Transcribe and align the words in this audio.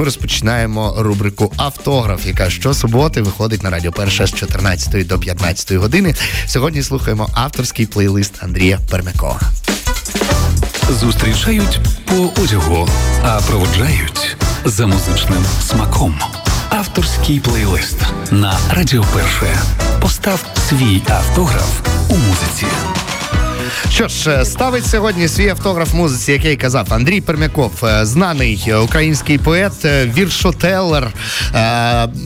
ми 0.00 0.04
розпочинаємо 0.04 0.94
рубрику 0.98 1.52
Автограф, 1.56 2.26
яка 2.26 2.50
щосуботи 2.50 3.22
виходить 3.22 3.62
на 3.62 3.70
радіо 3.70 3.92
Перша 3.92 4.26
з 4.26 4.34
14 4.34 5.06
до 5.06 5.18
15 5.18 5.72
години. 5.72 6.14
Сьогодні 6.46 6.82
слухаємо 6.82 7.28
авторський 7.34 7.86
плейлист 7.86 8.34
Андрія 8.42 8.78
Пермякова. 8.90 9.40
Зустрічають 10.90 11.80
по 12.04 12.42
одягу, 12.42 12.88
а 13.22 13.40
проводжають 13.40 14.36
за 14.64 14.86
музичним 14.86 15.44
смаком. 15.68 16.18
Авторський 16.70 17.40
плейлист 17.40 17.96
на 18.30 18.58
Радіо 18.70 19.04
Перше. 19.14 19.58
Постав 20.00 20.44
свій 20.68 21.02
автограф 21.08 21.80
у 22.08 22.16
музиці. 22.16 22.66
Що 23.92 24.08
ж, 24.08 24.30
е, 24.30 24.44
ставить 24.44 24.86
сьогодні 24.86 25.28
свій 25.28 25.48
автограф 25.48 25.94
музиці, 25.94 26.32
який 26.32 26.56
казав 26.56 26.86
Андрій 26.90 27.20
Пермяков, 27.20 27.72
е, 27.82 28.06
знаний 28.06 28.72
український 28.82 29.38
поет, 29.38 29.84
е, 29.84 30.12
віршотелер. 30.16 31.08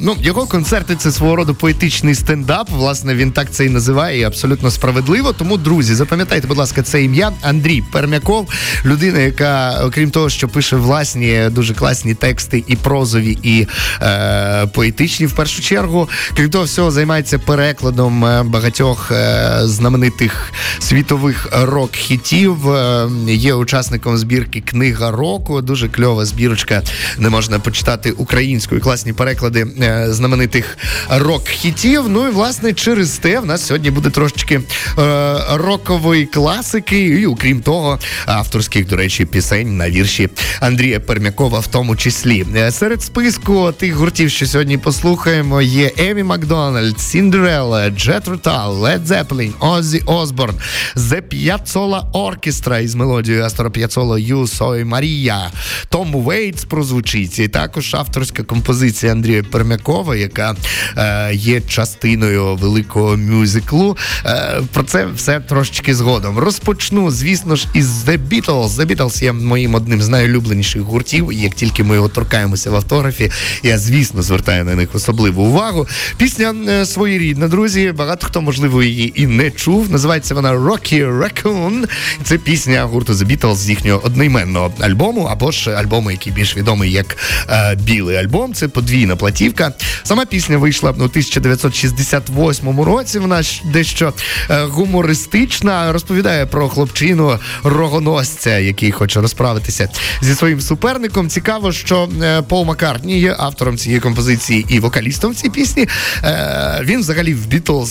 Ну, 0.02 0.16
Його 0.20 0.46
концерти 0.46 0.96
це 0.96 1.12
свого 1.12 1.37
роду 1.37 1.54
поетичний 1.54 2.15
стендап. 2.15 2.70
Власне, 2.70 3.15
він 3.15 3.32
так 3.32 3.51
це 3.51 3.65
і 3.65 3.68
називає, 3.68 4.20
і 4.20 4.24
абсолютно 4.24 4.70
справедливо. 4.70 5.32
Тому, 5.32 5.56
друзі, 5.56 5.95
запам'ятайте, 5.95 6.46
будь 6.46 6.56
ласка, 6.56 6.82
це 6.82 7.02
ім'я 7.02 7.32
Андрій 7.42 7.82
Пермяков, 7.92 8.48
людина, 8.84 9.18
яка, 9.18 9.80
окрім 9.84 10.10
того, 10.10 10.29
що 10.29 10.48
пише 10.48 10.76
власні 10.76 11.48
дуже 11.51 11.74
класні 11.74 12.15
тексти, 12.15 12.65
і 12.66 12.76
прозові, 12.76 13.38
і 13.42 13.66
е, 14.02 14.66
поетичні, 14.66 15.26
в 15.26 15.32
першу 15.32 15.62
чергу. 15.62 16.09
Крім 16.37 16.51
того, 16.51 16.65
всього 16.65 16.90
займається 16.90 17.38
перекладом 17.38 18.20
багатьох 18.45 19.10
е, 19.10 19.60
знаменитих 19.62 20.52
світових 20.79 21.34
рок-хітів. 21.52 22.70
Е, 22.70 23.09
є 23.27 23.55
учасником 23.55 24.19
збірки 24.19 24.61
Книга 24.61 25.11
року. 25.11 25.62
Дуже 25.62 25.88
кльова 25.88 26.24
збірочка, 26.24 26.83
де 27.19 27.29
можна 27.29 27.59
почитати 27.59 28.10
українською 28.10 28.80
класні 28.80 29.12
переклади 29.12 29.66
е, 29.83 30.07
знаменитих 30.10 30.79
рок-хітів. 31.09 32.09
Ну 32.09 32.29
і 32.29 32.30
власне 32.30 32.73
через 32.73 33.10
те 33.10 33.41
в 33.41 33.46
нас 33.46 33.66
сьогодні 33.66 33.91
буде 33.91 34.10
трошечки 34.10 34.60
е, 34.99 35.35
рокової 35.52 36.26
класики, 36.26 36.99
і 36.99 37.26
окрім 37.26 37.60
того, 37.60 37.98
авторських, 38.26 38.87
до 38.87 38.96
речі, 38.96 39.24
пісень 39.24 39.76
на 39.76 39.91
вірші 39.91 40.29
Андрія 40.60 41.01
Пермякова, 41.01 41.59
в 41.59 41.66
тому 41.66 41.96
числі. 41.96 42.46
Серед 42.71 43.02
списку 43.02 43.73
тих 43.73 43.95
гуртів, 43.95 44.30
що 44.30 44.46
сьогодні 44.46 44.79
послухаємо, 44.79 45.63
є 45.63 45.91
Емі 45.98 46.23
Макдональд, 46.23 47.01
Сіндерелла, 47.01 47.91
Джетро 47.90 48.29
Талл, 48.29 48.79
Лед 48.79 49.07
Зеппелін, 49.07 49.54
Оззі 49.60 50.02
Осборн, 50.07 50.54
The 50.96 51.23
Piazzolla 51.29 52.09
Orchestra 52.12 52.79
із 52.78 52.94
мелодією 52.94 53.44
Астора 53.44 53.70
П'яцоло 53.70 54.18
Yo 54.18 54.46
Soy 54.46 54.84
María. 54.84 55.51
Тому 55.88 56.20
Вейтс 56.20 56.64
прозвучить. 56.64 57.38
І 57.38 57.48
також 57.48 57.94
авторська 57.94 58.42
композиція 58.42 59.12
Андрія 59.12 59.42
Пермякова, 59.42 60.16
яка 60.16 60.56
е, 60.96 61.34
є 61.34 61.60
частиною 61.60 62.56
великого 62.56 63.16
мюзиклу. 63.16 63.96
Е, 64.26 64.60
про 64.72 64.82
це 64.82 65.06
все 65.06 65.41
трошечки 65.41 65.94
згодом. 65.94 66.38
Розпочну, 66.38 67.10
звісно 67.10 67.56
ж, 67.56 67.69
із 67.75 68.04
The 68.08 68.19
Beatles. 68.28 68.69
The 68.69 68.86
Beatles 68.86 69.25
є 69.25 69.32
моїм 69.32 69.75
одним 69.75 70.02
з 70.02 70.08
найулюбленіших 70.08 70.82
гуртів. 70.82 71.32
І 71.32 71.36
як 71.36 71.54
тільки 71.54 71.84
ми 71.84 71.94
його 71.94 72.08
торкаємося 72.08 72.70
в 72.70 72.75
автографі, 72.75 73.30
я, 73.62 73.78
звісно, 73.78 74.22
звертаю 74.22 74.64
на 74.64 74.75
них 74.75 74.94
особливу 74.94 75.42
увагу. 75.42 75.86
Пісня 76.16 76.54
е, 76.69 76.86
своєрідна, 76.86 77.48
друзі. 77.48 77.92
Багато 77.92 78.26
хто, 78.26 78.41
можливо, 78.41 78.82
її 78.82 79.22
і 79.22 79.26
не 79.26 79.50
чув. 79.50 79.92
Називається 79.92 80.34
вона 80.34 80.52
Rocky 80.52 81.13
Raccoon. 81.22 81.88
Це 82.22 82.38
пісня 82.38 82.84
гурту 82.84 83.12
The 83.12 83.25
Beatles 83.25 83.54
з 83.54 83.69
їхнього 83.69 84.00
одноіменного 84.04 84.72
альбому, 84.81 85.22
або 85.22 85.50
ж 85.50 85.70
альбому, 85.70 86.10
який 86.10 86.32
більш 86.32 86.56
відомий 86.56 86.93
як 86.93 87.16
е, 87.48 87.75
Білий 87.75 88.16
альбом. 88.16 88.54
Це 88.54 88.69
подвійна 88.69 89.16
платівка. 89.16 89.72
Сама 90.03 90.26
пісня 90.26 90.59
вийшла 90.59 90.91
у 90.91 90.94
1968 90.94 92.81
році. 92.81 93.19
Вона 93.19 93.42
дещо 93.65 94.12
е, 94.50 94.65
гумористична, 94.65 95.92
розповідає 95.92 96.47
про 96.47 96.69
хлопчину 96.69 97.38
рогоносця, 97.62 98.58
який 98.58 98.92
хоче 98.92 99.20
розправитися 99.20 99.88
зі 100.20 100.34
своїм 100.34 100.60
суперником. 100.60 101.28
Цікаво, 101.28 101.72
що 101.72 102.08
е, 102.22 102.42
Пол 102.42 102.64
Маккартні 102.64 103.20
є 103.20 103.36
автором 103.38 103.76
цієї 103.76 104.00
композиції 104.00 104.66
і 104.69 104.81
вокалістом 104.81 105.34
цій 105.34 105.50
пісні. 105.50 105.88
Е, 106.25 106.81
він 106.84 107.00
взагалі 107.00 107.34
в 107.34 107.46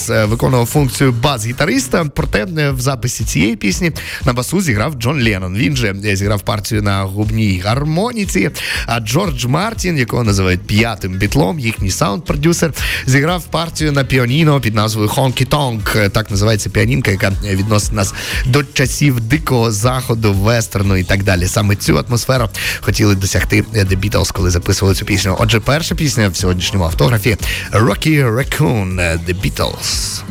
е, 0.10 0.26
виконував 0.26 0.66
функцію 0.66 1.12
бас-гітариста, 1.12 2.06
проте 2.16 2.48
е, 2.58 2.72
в 2.72 2.82
записі 2.82 3.13
цієї 3.24 3.56
пісні 3.56 3.92
на 4.26 4.34
басу 4.34 4.62
зіграв 4.62 4.94
Джон 4.94 5.24
Леннон. 5.24 5.56
Він 5.56 5.76
же 5.76 5.96
зіграв 6.16 6.42
партію 6.42 6.82
на 6.82 7.04
губній 7.04 7.62
гармоніці. 7.66 8.50
А 8.86 9.00
Джордж 9.00 9.46
Мартін, 9.46 9.98
якого 9.98 10.24
називають 10.24 10.62
п'ятим 10.62 11.14
бітлом, 11.14 11.60
їхній 11.60 11.90
саунд-продюсер, 11.90 12.72
зіграв 13.06 13.44
партію 13.44 13.92
на 13.92 14.04
піаніно 14.04 14.62
під 14.62 14.76
назвою 14.76 15.10
Honky 15.10 15.48
Tonk. 15.48 16.10
Так 16.10 16.32
називається 16.32 16.70
піанінка, 16.70 17.12
яка 17.12 17.32
відносить 17.44 17.94
нас 17.94 18.14
до 18.46 18.64
часів 18.64 19.20
дикого 19.20 19.72
заходу, 19.72 20.34
вестерну 20.34 20.98
і 20.98 21.04
так 21.04 21.24
далі. 21.24 21.48
Саме 21.48 21.76
цю 21.76 21.98
атмосферу 21.98 22.50
хотіли 22.82 23.16
досягти 23.16 23.62
The 23.62 24.00
Beatles, 24.00 24.34
коли 24.34 24.50
записували 24.50 24.96
цю 24.96 25.06
пісню. 25.06 25.36
Отже, 25.40 25.60
перша 25.60 25.96
пісня 25.96 26.30
в 26.30 26.36
сьогоднішньому 26.36 26.86
автографі 26.86 27.38
Rocky 27.72 28.36
Raccoon 28.36 28.96
The 29.28 29.36
Beatles. 29.42 30.22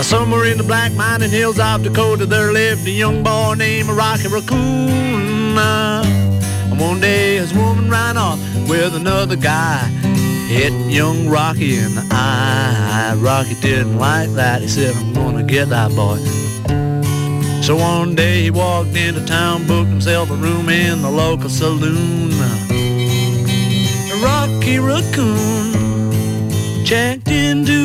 Now, 0.00 0.04
somewhere 0.04 0.46
in 0.46 0.56
the 0.56 0.64
black 0.64 0.92
mining 0.94 1.28
hills 1.28 1.58
of 1.58 1.82
Dakota, 1.82 2.24
there 2.24 2.52
lived 2.52 2.88
a 2.88 2.90
young 2.90 3.22
boy 3.22 3.52
named 3.58 3.90
Rocky 3.90 4.28
Raccoon. 4.28 5.58
And 5.58 6.80
one 6.80 7.00
day 7.00 7.36
his 7.36 7.52
woman 7.52 7.90
ran 7.90 8.16
off 8.16 8.38
with 8.66 8.94
another 8.94 9.36
guy, 9.36 9.84
hit 10.48 10.72
young 10.90 11.28
Rocky 11.28 11.76
in 11.76 11.94
the 11.94 12.08
eye. 12.10 13.14
Rocky 13.18 13.52
didn't 13.60 13.98
like 13.98 14.30
that. 14.30 14.62
He 14.62 14.68
said, 14.68 14.96
I'm 14.96 15.12
gonna 15.12 15.42
get 15.42 15.68
that 15.68 15.90
boy. 15.94 16.16
So 17.60 17.76
one 17.76 18.14
day 18.14 18.44
he 18.44 18.50
walked 18.50 18.96
into 18.96 19.22
town, 19.26 19.66
booked 19.66 19.90
himself 19.90 20.30
a 20.30 20.34
room 20.34 20.70
in 20.70 21.02
the 21.02 21.10
local 21.10 21.50
saloon. 21.50 22.30
Rocky 24.24 24.78
Raccoon 24.78 25.90
checked 26.86 27.28
into 27.28 27.79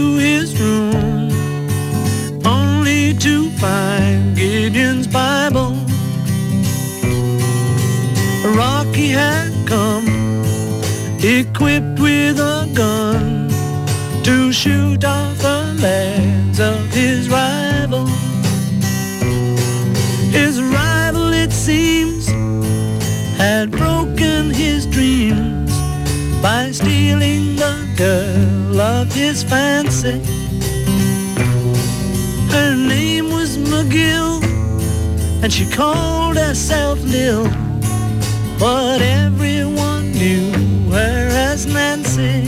equipped 11.56 12.00
with 12.02 12.38
a 12.38 12.70
gun 12.74 13.48
to 14.22 14.52
shoot 14.52 15.06
off 15.06 15.38
the 15.38 15.74
legs 15.82 16.60
of 16.60 16.78
his 16.92 17.30
rival. 17.30 18.06
His 20.38 20.62
rival, 20.62 21.32
it 21.32 21.54
seems, 21.54 22.28
had 23.38 23.72
broken 23.72 24.50
his 24.50 24.86
dreams 24.86 25.72
by 26.42 26.72
stealing 26.72 27.56
the 27.56 27.76
girl 27.96 28.82
of 28.82 29.14
his 29.14 29.42
fancy. 29.42 30.20
Her 32.52 32.76
name 32.76 33.32
was 33.32 33.58
McGill, 33.58 34.44
and 35.42 35.54
she 35.54 35.70
called 35.70 36.36
herself 36.36 37.02
Lil, 37.04 37.48
but 38.60 39.02
everyone 39.02 40.12
knew 40.12 40.52
her 40.92 41.25
as 41.56 41.66
Nancy. 41.66 42.44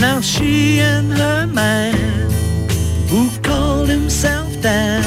Now 0.00 0.18
she 0.20 0.80
and 0.80 1.12
her 1.12 1.46
man, 1.46 1.94
who 3.10 3.28
called 3.42 3.88
himself 3.88 4.48
Dan, 4.62 5.04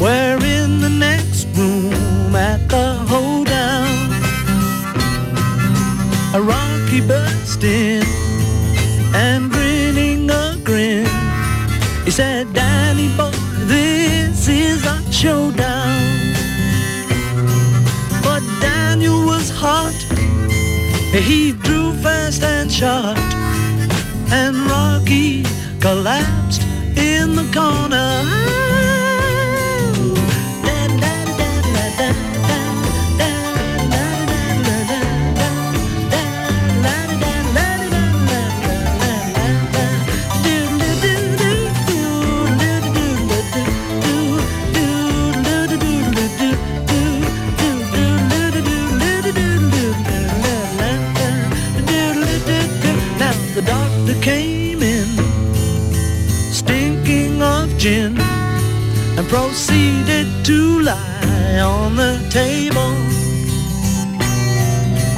were 0.00 0.38
in 0.58 0.80
the 0.80 0.92
next 1.08 1.44
room 1.58 2.34
at 2.34 2.60
the 2.74 2.88
hoedown. 3.10 3.94
A 6.38 6.40
Rocky 6.40 7.00
burst 7.12 7.62
in 7.62 8.02
and 9.14 9.50
grinning 9.50 10.30
a 10.30 10.56
grin 10.64 11.06
he 12.04 12.10
said, 12.10 12.52
Danny 12.52 13.08
boy, 13.16 13.30
this 13.72 14.48
is 14.48 14.84
a 14.84 14.96
showdown. 15.10 16.02
But 18.26 18.42
Daniel 18.60 19.24
was 19.24 19.48
hot. 19.50 19.93
He 21.22 21.52
drew 21.52 21.92
fast 22.02 22.42
and 22.42 22.70
shot. 22.70 23.16
And 24.32 24.56
Rocky 24.66 25.44
collapsed 25.80 26.62
in 26.96 27.36
the 27.36 27.48
corner. 27.54 28.73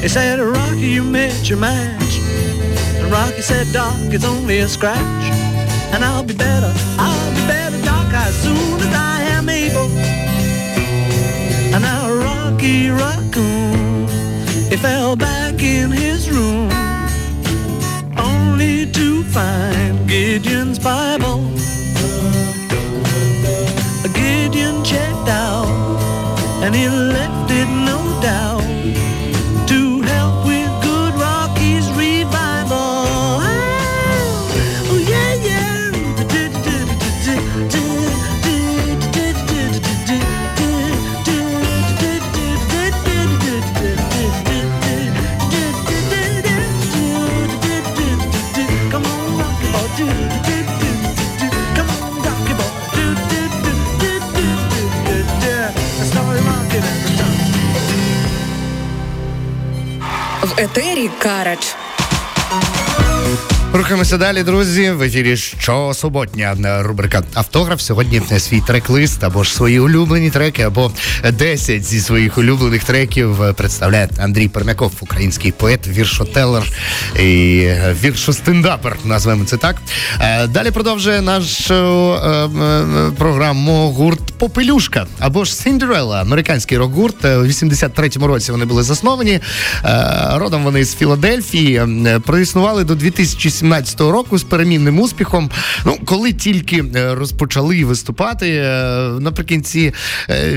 He 0.07 0.11
said, 0.11 0.39
Rocky, 0.39 0.87
you 0.87 1.03
met 1.03 1.51
your 1.51 1.59
match. 1.59 2.21
And 2.95 3.11
Rocky 3.11 3.43
said, 3.43 3.67
Doc, 3.73 3.97
it's 4.15 4.25
only 4.25 4.61
a 4.61 4.69
scratch. 4.69 5.01
And 5.93 6.05
I'll 6.05 6.23
be 6.23 6.33
better, 6.33 6.73
I'll 6.97 7.31
be 7.33 7.45
better, 7.49 7.83
Doc, 7.85 8.13
as 8.15 8.33
soon 8.41 8.81
as 8.87 8.95
I 8.95 9.23
am 9.37 9.49
able. 9.49 9.91
And 11.75 11.83
now 11.83 12.09
Rocky 12.15 12.89
Raccoon, 12.89 14.07
he 14.71 14.77
fell 14.77 15.17
back 15.17 15.61
in 15.61 15.91
his 15.91 16.31
room, 16.31 16.71
only 18.17 18.87
to 18.93 19.25
find 19.25 20.09
Gideon's 20.09 20.79
Bible. 20.79 21.43
Gideon 24.15 24.85
checked 24.85 25.29
out, 25.29 25.67
and 26.63 26.77
he 26.77 26.89
left 26.89 27.26
етері 61.27 61.47
Карач. 61.47 61.76
Рухаємося 63.87 64.17
далі, 64.17 64.43
друзі. 64.43 64.91
В 64.91 65.03
ефірі 65.03 65.37
щосуботня 65.37 66.83
рубрика 66.83 67.23
Автограф. 67.35 67.81
Сьогодні 67.81 68.23
свій 68.39 68.61
трек-лист 68.61 69.25
або 69.25 69.45
ж 69.45 69.55
свої 69.55 69.81
улюблені 69.81 70.31
треки, 70.31 70.63
або 70.63 70.93
10 71.33 71.85
зі 71.85 72.01
своїх 72.01 72.39
улюблених 72.39 72.85
треків 72.85 73.55
представляє 73.57 74.09
Андрій 74.19 74.49
Пермяков, 74.49 74.93
український 75.01 75.53
поет, 75.53 75.89
віршотелер 75.89 76.63
і 77.21 77.69
віршостендапер, 78.03 78.97
назвемо 79.05 79.45
це 79.45 79.57
так. 79.57 79.77
Е, 80.21 80.47
Далі 80.47 80.71
продовжує 80.71 81.21
нашу 81.21 81.75
е, 81.75 82.29
е, 82.29 83.11
програму 83.19 83.91
гурт 83.91 84.21
Попелюшка 84.39 85.07
або 85.19 85.45
ж 85.45 85.55
Сіндерелла, 85.55 86.21
американський 86.21 86.79
рок-гурт. 86.79 87.25
У 87.25 87.29
83-му 87.29 88.27
році 88.27 88.53
вони 88.53 88.65
були 88.65 88.83
засновані. 88.83 89.41
Родом 90.33 90.65
вони 90.65 90.85
з 90.85 90.95
Філадельфії. 90.95 91.83
Проіснували 92.27 92.85
до 92.85 92.95
2017 92.95 93.76
року 93.99 94.39
з 94.39 94.45
перемінним 94.45 95.01
успіхом. 95.01 95.51
Ну, 95.85 95.99
коли 96.05 96.33
тільки 96.33 96.85
е, 96.97 97.15
розпочали 97.15 97.85
виступати 97.85 98.49
е, 98.49 98.71
наприкінці 99.21 99.95
е, 100.29 100.53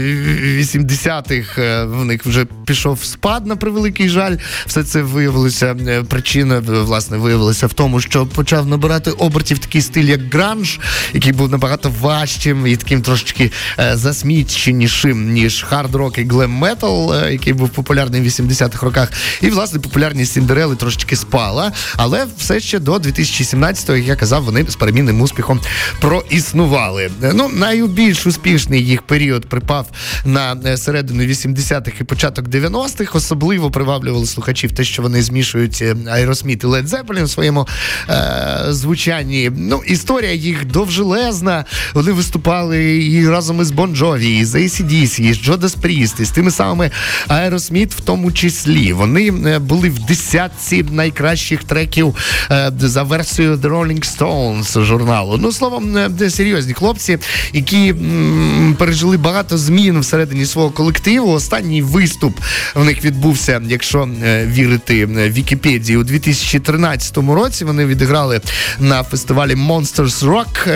80-х 0.59 1.61
е, 1.61 1.85
в 1.85 2.05
них 2.05 2.25
вже 2.25 2.45
пішов 2.65 3.03
спад 3.03 3.47
на 3.47 3.55
превеликий 3.55 4.09
жаль. 4.09 4.35
Все 4.65 4.83
це 4.83 5.01
виявилося 5.01 5.75
причина, 6.09 6.59
власне, 6.59 7.17
виявилася 7.17 7.67
в 7.67 7.73
тому, 7.73 8.01
що 8.01 8.25
почав 8.25 8.67
набирати 8.67 9.11
обертів 9.11 9.59
такий 9.59 9.81
стиль, 9.81 10.03
як 10.03 10.33
гранж, 10.33 10.79
який 11.13 11.31
був 11.31 11.49
набагато 11.49 11.93
важчим 12.01 12.67
і 12.67 12.75
таким 12.75 13.01
трошечки 13.01 13.51
засміченішим, 13.93 15.33
ніж 15.33 15.65
хард-рок 15.69 16.17
і 16.17 16.25
глем-метал, 16.25 17.29
який 17.31 17.53
був 17.53 17.69
популярний 17.69 18.21
в 18.21 18.25
80-х 18.25 18.85
роках. 18.85 19.11
І, 19.41 19.49
власне, 19.49 19.79
популярність 19.79 20.33
Сіндерели 20.33 20.75
трошечки 20.75 21.15
спала, 21.15 21.71
але 21.95 22.27
все 22.37 22.59
ще 22.59 22.79
до 22.79 22.99
2017-го, 23.11 23.97
як 23.97 24.07
я 24.07 24.15
казав, 24.15 24.43
вони 24.43 24.65
з 24.67 24.75
перемінним 24.75 25.21
успіхом 25.21 25.59
проіснували. 25.99 27.11
Ну, 27.33 27.49
найбільш 27.53 28.27
успішний 28.27 28.85
їх 28.85 29.01
період 29.01 29.45
припав 29.45 29.87
на 30.25 30.57
е, 30.65 30.77
середину 30.77 31.23
80-х 31.23 32.01
і 32.01 32.03
початок 32.03 32.47
90-х. 32.47 33.15
Особливо 33.15 33.71
приваблювали 33.71 34.25
слухачів 34.25 34.71
те, 34.71 34.83
що 34.83 35.01
вони 35.01 35.21
змішують 35.21 35.83
Аеросміт 36.07 36.63
і 36.63 36.67
Led 36.67 36.87
Zeppelin 36.87 37.23
в 37.23 37.29
своєму 37.29 37.67
е, 38.09 38.65
звучанні. 38.69 39.51
Ну, 39.57 39.81
історія 39.87 40.33
їх 40.33 40.65
довжелезна. 40.65 41.65
Вони 41.93 42.11
виступали 42.11 43.05
і 43.05 43.29
разом 43.29 43.61
із 43.61 43.71
Bon 43.71 43.97
Jovi, 43.97 44.39
і 44.39 44.45
з 44.45 44.55
ACDC, 44.55 45.21
і 45.21 45.33
з 45.33 45.49
Judas 45.49 45.77
Priest, 45.81 46.21
і 46.21 46.25
з 46.25 46.29
тими 46.29 46.51
самими 46.51 46.91
Aerosmith 47.27 47.89
в 47.89 48.01
тому 48.01 48.31
числі. 48.31 48.93
Вони 48.93 49.27
е, 49.27 49.59
були 49.59 49.89
в 49.89 49.99
десятці 49.99 50.85
найкращих 50.91 51.63
треків 51.63 52.15
е, 52.51 52.71
за 52.99 53.03
версією 53.03 53.55
The 53.55 53.69
Rolling 53.69 54.17
Stones 54.17 54.83
журналу. 54.83 55.37
Ну, 55.41 55.51
словом, 55.51 55.97
е, 56.21 56.29
серйозні 56.29 56.73
хлопці, 56.73 57.17
які 57.53 57.89
м, 57.89 58.75
пережили 58.79 59.17
багато 59.17 59.57
змін 59.57 59.99
всередині 59.99 60.45
свого 60.45 60.69
колективу. 60.69 61.31
Останній 61.31 61.81
виступ 61.81 62.39
в 62.75 62.83
них 62.83 63.05
відбувся, 63.05 63.61
якщо 63.67 64.09
е, 64.23 64.45
вірити 64.45 65.01
е, 65.17 65.29
Вікіпедії, 65.29 65.97
у 65.97 66.03
2013 66.03 67.17
році. 67.17 67.65
Вони 67.65 67.85
відіграли 67.85 68.41
на 68.79 69.03
фестивалі 69.03 69.55
Monsters 69.55 70.25
Rock 70.25 70.69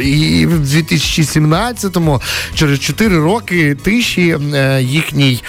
і 0.00 0.46
в 0.46 0.60
2017-му, 0.60 2.20
через 2.54 2.80
4 2.80 3.18
роки 3.18 3.74
тиші, 3.74 4.36
їхній 4.80 5.42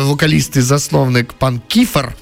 вокаліст 0.00 0.56
і 0.56 0.60
засновник 0.60 1.32
пан 1.32 1.60
Кіфер 1.68 2.12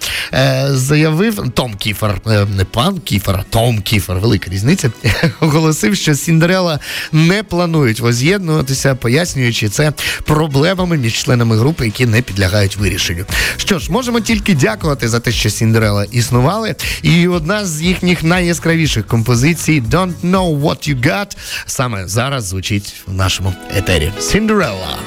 заявив 0.70 1.50
Том 1.54 1.74
Кіфер, 1.74 2.20
не 2.54 2.64
пан 2.64 2.98
Кіфер, 2.98 3.36
а 3.36 3.42
Том 3.42 3.80
Кіфер, 3.80 4.18
велика 4.18 4.50
різниця, 4.50 4.90
оголосив, 5.40 5.96
що 5.96 6.14
Сіндерела 6.14 6.80
не 7.12 7.42
планують 7.42 8.00
воз'єднуватися, 8.00 8.94
пояснюючи 8.94 9.68
це 9.68 9.92
проблемами 10.24 10.96
між 10.96 11.22
членами 11.22 11.56
групи, 11.56 11.84
які 11.84 12.06
не 12.06 12.22
підлягають 12.22 12.76
вирішенню. 12.76 13.24
Що 13.56 13.78
ж, 13.78 13.92
можемо 13.92 14.20
тільки 14.20 14.54
дякувати 14.54 15.08
за 15.08 15.20
те, 15.20 15.32
що 15.32 15.50
Сіндерела 15.50 16.04
існували. 16.04 16.74
І 17.02 17.28
одна 17.28 17.66
з 17.66 17.82
їхніх 17.82 18.22
найяскравіших 18.22 19.06
композицій 19.06 19.82
Don't 19.90 20.14
Know 20.24 20.60
What 20.60 20.90
You 20.90 21.06
Got 21.06 21.36
саме 21.66 22.08
зараз 22.08 22.44
звучить 22.44 22.94
в 23.06 23.14
нашому 23.14 23.54
етері. 23.76 24.12
Сіндерела. 24.20 24.98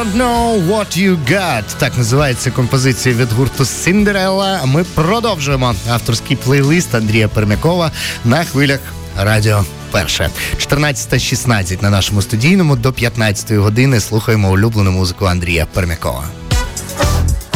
Don't 0.00 0.16
know 0.16 0.68
what 0.68 0.96
you 0.96 1.16
got. 1.30 1.62
Так 1.78 1.98
називається 1.98 2.50
композиція 2.50 3.14
від 3.14 3.32
гурту 3.32 3.64
Cinderella. 3.64 4.66
Ми 4.66 4.84
продовжуємо 4.84 5.74
авторський 5.90 6.36
плейлист 6.36 6.94
Андрія 6.94 7.28
Пермякова 7.28 7.90
на 8.24 8.44
хвилях 8.44 8.80
радіо. 9.18 9.64
Перше 9.90 10.30
14.16 10.56 11.82
на 11.82 11.90
нашому 11.90 12.22
студійному 12.22 12.76
до 12.76 12.92
15 12.92 13.52
години 13.52 14.00
слухаємо 14.00 14.50
улюблену 14.50 14.90
музику 14.90 15.24
Андрія 15.24 15.66
Пермякова. 15.66 16.24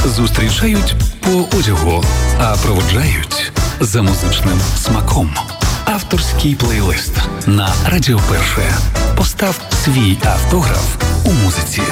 Зустрічають 0.04 0.94
по 1.20 1.58
одягу, 1.58 2.04
а 2.38 2.56
проводжають 2.56 3.52
за 3.80 4.02
музичним 4.02 4.60
смаком. 4.82 5.34
Авторський 5.84 6.54
плейлист 6.54 7.12
на 7.46 7.74
Радіо 7.86 8.20
Перше. 8.30 8.74
Постав 9.16 9.60
свій 9.84 10.18
автограф 10.24 10.96
у 11.24 11.32
музиці. 11.32 11.82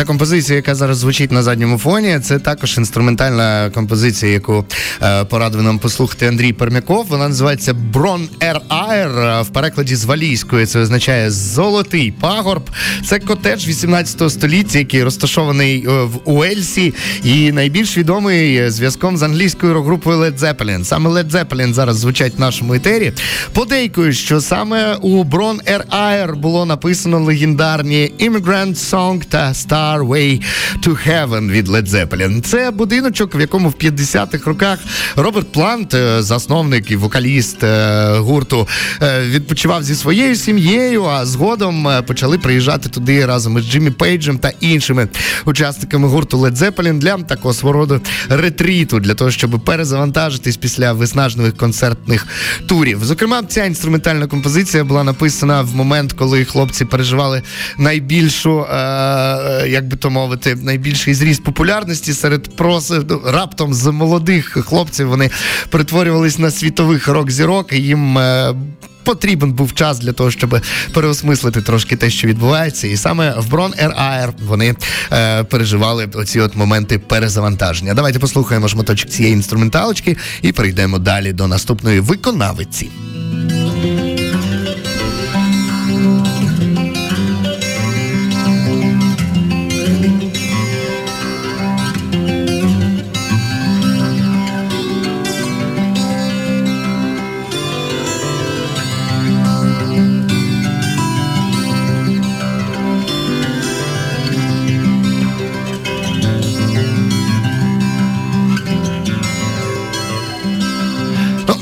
Та 0.00 0.06
композиція, 0.06 0.56
яка 0.56 0.74
зараз 0.74 0.98
звучить 0.98 1.32
на 1.32 1.42
задньому 1.42 1.78
фоні, 1.78 2.20
це 2.22 2.38
також 2.38 2.78
інструментальна 2.78 3.70
композиція, 3.74 4.32
яку 4.32 4.64
е, 5.02 5.24
порадив 5.24 5.62
нам 5.62 5.78
послухати 5.78 6.26
Андрій 6.26 6.52
Пермяков. 6.52 7.06
Вона 7.06 7.28
називається 7.28 7.74
Брон 7.74 8.28
Ер 8.42 8.60
Аер. 8.68 9.42
В 9.42 9.48
перекладі 9.48 9.96
з 9.96 10.04
валійської 10.04 10.66
це 10.66 10.80
означає 10.80 11.30
золотий 11.30 12.12
пагорб. 12.12 12.70
Це 13.06 13.18
котедж 13.18 13.66
18 13.66 14.30
століття, 14.30 14.78
який 14.78 15.04
розташований 15.04 15.86
е, 15.88 15.90
в 16.02 16.20
Уельсі, 16.24 16.94
і 17.24 17.52
найбільш 17.52 17.98
відомий 17.98 18.70
зв'язком 18.70 19.16
з 19.16 19.22
англійською 19.22 19.74
рок-групою 19.74 20.18
Led 20.18 20.38
Zeppelin. 20.38 20.84
Саме 20.84 21.10
Led 21.10 21.30
Zeppelin 21.30 21.72
зараз 21.72 21.96
звучать 21.96 22.32
в 22.36 22.40
нашому 22.40 22.74
етері. 22.74 23.12
Подейкую, 23.52 24.12
що 24.12 24.40
саме 24.40 24.94
у 24.94 25.24
Брон 25.24 25.60
Ер 25.66 25.84
Аер 25.88 26.36
було 26.36 26.66
написано 26.66 27.20
легендарні 27.20 28.12
Immigrant 28.20 28.74
Song 28.74 29.24
та 29.24 29.52
Star 29.52 29.89
Way 29.98 30.42
to 30.82 31.08
Heaven 31.08 31.50
від 31.50 31.68
Led 31.68 31.88
Zeppelin. 31.88 32.40
Це 32.40 32.70
будиночок, 32.70 33.34
в 33.34 33.40
якому 33.40 33.68
в 33.68 33.74
50-х 33.74 34.46
роках 34.46 34.78
Роберт 35.16 35.52
Плант, 35.52 35.94
е, 35.94 36.22
засновник 36.22 36.90
і 36.90 36.96
вокаліст 36.96 37.64
е, 37.64 38.08
гурту, 38.18 38.68
е, 39.02 39.20
відпочивав 39.20 39.82
зі 39.82 39.94
своєю 39.94 40.36
сім'єю, 40.36 41.04
а 41.04 41.26
згодом 41.26 41.88
почали 42.06 42.38
приїжджати 42.38 42.88
туди 42.88 43.26
разом 43.26 43.58
із 43.58 43.64
Джиммі 43.64 43.90
Пейджем 43.90 44.38
та 44.38 44.52
іншими 44.60 45.08
учасниками 45.44 46.08
гурту 46.08 46.38
Led 46.38 46.56
Zeppelin 46.56 46.98
для 46.98 47.18
такого 47.18 47.54
свого 47.54 47.72
роду 47.72 48.00
ретріту, 48.28 49.00
для 49.00 49.14
того, 49.14 49.30
щоб 49.30 49.50
перезавантажитись 49.64 50.56
після 50.56 50.92
виснажливих 50.92 51.56
концертних 51.56 52.26
турів. 52.66 53.04
Зокрема, 53.04 53.42
ця 53.42 53.64
інструментальна 53.64 54.26
композиція 54.26 54.84
була 54.84 55.04
написана 55.04 55.62
в 55.62 55.74
момент, 55.74 56.12
коли 56.12 56.44
хлопці 56.44 56.84
переживали 56.84 57.42
найбільшу, 57.78 58.66
як 59.70 59.88
би 59.88 59.96
то 59.96 60.10
мовити, 60.10 60.54
найбільший 60.54 61.14
зріст 61.14 61.44
популярності 61.44 62.12
серед 62.12 62.56
прос... 62.56 62.92
ну, 63.08 63.20
раптом 63.24 63.74
з 63.74 63.90
молодих 63.90 64.48
хлопців. 64.48 65.08
Вони 65.08 65.30
перетворювались 65.68 66.38
на 66.38 66.50
світових 66.50 67.08
рок-зірок, 67.08 67.72
і 67.72 67.76
їм. 67.76 68.18
е, 68.18 68.54
Потрібен 69.02 69.52
був 69.52 69.74
час 69.74 69.98
для 69.98 70.12
того, 70.12 70.30
щоб 70.30 70.60
переосмислити 70.94 71.62
трошки 71.62 71.96
те, 71.96 72.10
що 72.10 72.28
відбувається, 72.28 72.86
і 72.86 72.96
саме 72.96 73.34
в 73.38 73.50
Брон 73.50 73.74
Ер 73.78 74.32
вони 74.46 74.74
е, 75.12 75.44
переживали 75.44 76.08
оці 76.14 76.40
от 76.40 76.56
моменти 76.56 76.98
перезавантаження. 76.98 77.94
Давайте 77.94 78.18
послухаємо 78.18 78.68
шматочок 78.68 79.10
цієї 79.10 79.34
інструменталочки 79.34 80.16
і 80.42 80.52
перейдемо 80.52 80.98
далі 80.98 81.32
до 81.32 81.46
наступної 81.48 82.00
виконавиці. 82.00 82.88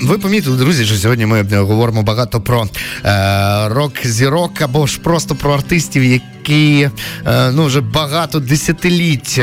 Ви 0.08 0.18
помітили, 0.18 0.56
друзі, 0.56 0.86
що 0.86 0.96
сьогодні 0.96 1.26
ми 1.26 1.42
говоримо 1.42 2.02
багато 2.02 2.40
про 2.40 2.68
е, 3.04 3.68
рок-зірок 3.68 4.60
або 4.60 4.86
ж 4.86 5.00
просто 5.00 5.34
про 5.34 5.54
артистів, 5.54 6.04
які 6.04 6.24
е, 6.50 6.90
ну, 7.52 7.64
вже 7.64 7.80
багато 7.80 8.40
десятиліть 8.40 9.40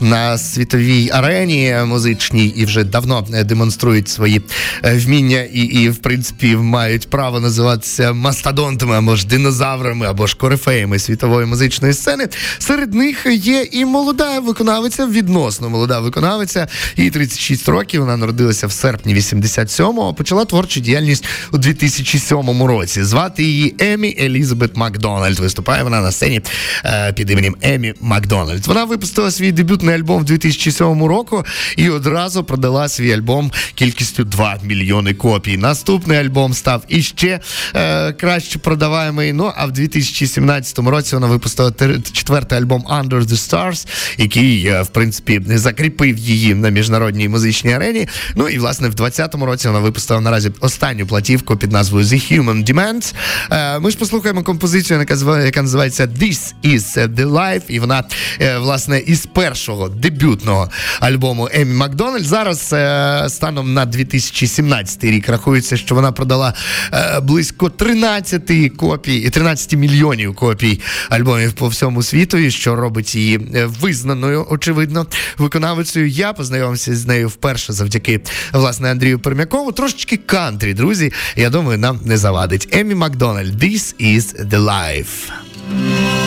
на 0.00 0.38
світовій 0.38 1.10
арені 1.12 1.76
музичній 1.86 2.46
і 2.46 2.64
вже 2.64 2.84
давно 2.84 3.26
е, 3.34 3.44
демонструють 3.44 4.08
свої 4.08 4.42
е, 4.84 4.96
вміння 4.96 5.40
і, 5.40 5.60
і, 5.60 5.88
в 5.88 5.96
принципі, 5.96 6.56
мають 6.56 7.10
право 7.10 7.40
називатися 7.40 8.12
мастодонтами 8.12 8.96
або 8.96 9.16
ж 9.16 9.26
динозаврами, 9.26 10.06
або 10.06 10.26
ж 10.26 10.36
корифеями 10.36 10.98
світової 10.98 11.46
музичної 11.46 11.94
сцени. 11.94 12.28
Серед 12.58 12.94
них 12.94 13.26
є 13.30 13.66
і 13.72 13.84
молода 13.84 14.40
виконавиця, 14.40 15.06
відносно 15.06 15.70
молода 15.70 16.00
виконавиця, 16.00 16.68
їй 16.96 17.10
36 17.10 17.68
років. 17.68 18.00
Вона 18.00 18.16
народилася 18.16 18.66
в 18.66 18.72
серпні 18.72 19.14
87-го, 19.14 20.14
почала 20.14 20.44
творчу 20.44 20.80
діяльність 20.80 21.24
у 21.52 21.58
2007 21.58 22.62
році. 22.62 23.04
Звати 23.04 23.42
її 23.42 23.74
Емі 23.78 24.16
Елізабет 24.20 24.76
Макдональд. 24.76 25.38
Виступає 25.38 25.82
вона 25.82 26.00
на 26.00 26.12
сцені 26.20 26.40
е, 26.84 27.12
під 27.12 27.30
іменем 27.30 27.56
Емі 27.62 27.94
Макдональд. 28.00 28.66
Вона 28.66 28.84
випустила 28.84 29.30
свій 29.30 29.52
дебютний 29.52 29.94
альбом 29.94 30.22
в 30.22 30.24
2007 30.24 31.04
року 31.04 31.44
і 31.76 31.88
одразу 31.88 32.44
продала 32.44 32.88
свій 32.88 33.12
альбом 33.12 33.52
кількістю 33.74 34.24
2 34.24 34.58
мільйони 34.62 35.14
копій. 35.14 35.56
Наступний 35.56 36.18
альбом 36.18 36.54
став 36.54 36.84
іще 36.88 37.40
е, 37.74 38.12
краще 38.12 38.58
продаваємий. 38.58 39.32
Ну 39.32 39.52
а 39.56 39.66
в 39.66 39.72
2017 39.72 40.78
році 40.78 41.14
вона 41.14 41.26
випустила 41.26 41.72
четвертий 42.12 42.58
альбом 42.58 42.84
Under 42.90 43.20
the 43.20 43.48
Stars, 43.48 43.86
який, 44.18 44.66
е, 44.66 44.82
в 44.82 44.88
принципі, 44.88 45.42
закріпив 45.46 46.18
її 46.18 46.54
на 46.54 46.68
міжнародній 46.68 47.28
музичній 47.28 47.72
арені. 47.72 48.08
Ну 48.36 48.48
і 48.48 48.58
власне 48.58 48.88
в 48.88 48.94
2020 48.94 49.46
році 49.46 49.68
вона 49.68 49.80
випустила 49.80 50.20
наразі 50.20 50.50
останню 50.60 51.06
платівку 51.06 51.56
під 51.56 51.72
назвою 51.72 52.04
The 52.04 52.32
Human 52.32 52.72
Demands. 52.72 53.14
Е, 53.50 53.78
Ми 53.78 53.90
ж 53.90 53.98
послухаємо 53.98 54.42
композицію, 54.42 55.06
яка 55.44 55.62
називається 55.62 56.09
This 56.18 56.54
is 56.64 57.08
the 57.08 57.30
Life, 57.30 57.62
і 57.68 57.80
вона 57.80 58.04
е, 58.40 58.58
власне 58.58 58.98
із 58.98 59.26
першого 59.26 59.88
дебютного 59.88 60.70
альбому 61.00 61.48
Емі 61.52 61.74
Макдональд. 61.74 62.24
Зараз 62.24 62.72
е, 62.72 63.24
станом 63.28 63.74
на 63.74 63.84
2017 63.84 65.04
рік 65.04 65.28
рахується, 65.28 65.76
що 65.76 65.94
вона 65.94 66.12
продала 66.12 66.54
е, 66.92 67.20
близько 67.20 67.70
13 67.70 68.72
копій, 68.76 69.30
13 69.30 69.72
мільйонів 69.72 70.34
копій 70.34 70.80
альбомів 71.08 71.52
по 71.52 71.68
всьому 71.68 72.02
світу, 72.02 72.50
що 72.50 72.76
робить 72.76 73.14
її 73.14 73.38
визнаною, 73.80 74.46
очевидно, 74.50 75.06
виконавицею. 75.38 76.08
Я 76.08 76.32
познайомився 76.32 76.96
з 76.96 77.06
нею 77.06 77.28
вперше 77.28 77.72
завдяки 77.72 78.20
власне 78.52 78.90
Андрію 78.90 79.18
Пермякову. 79.18 79.72
Трошечки 79.72 80.16
кантрі, 80.16 80.74
друзі. 80.74 81.12
Я 81.36 81.50
думаю, 81.50 81.78
нам 81.78 82.00
не 82.04 82.16
завадить. 82.16 82.68
Емі 82.72 82.94
Макдональд, 82.94 83.62
This 83.62 83.94
is 84.00 84.48
the 84.48 84.58
life. 84.58 85.49
Thank 85.70 86.14
you. 86.14 86.19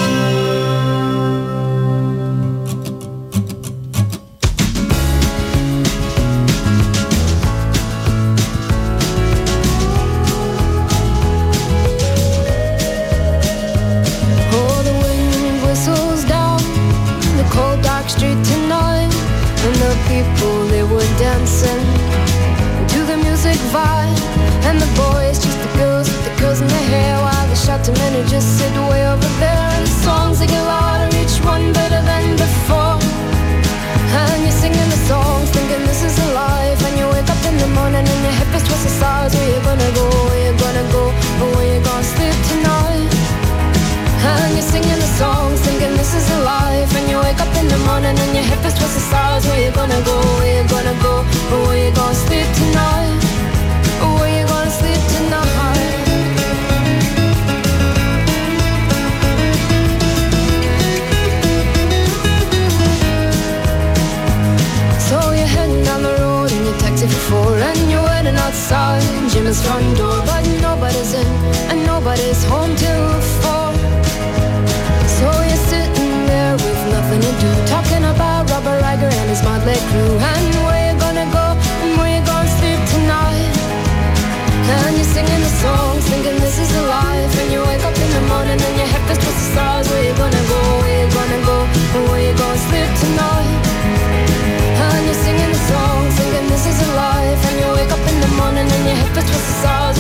And 94.84 95.06
you're 95.06 95.22
singing 95.26 95.50
the 95.50 95.62
songs, 95.72 96.16
thinking 96.16 96.48
this 96.50 96.66
is 96.66 96.80
a 96.88 96.90
life. 96.96 97.42
And 97.48 97.60
you 97.60 97.68
wake 97.76 97.92
up 97.92 98.00
in 98.12 98.18
the 98.22 98.32
morning 98.40 98.68
and 98.70 98.84
your 98.88 98.96
head 98.96 99.14
feels 99.14 99.64
towards 99.64 99.93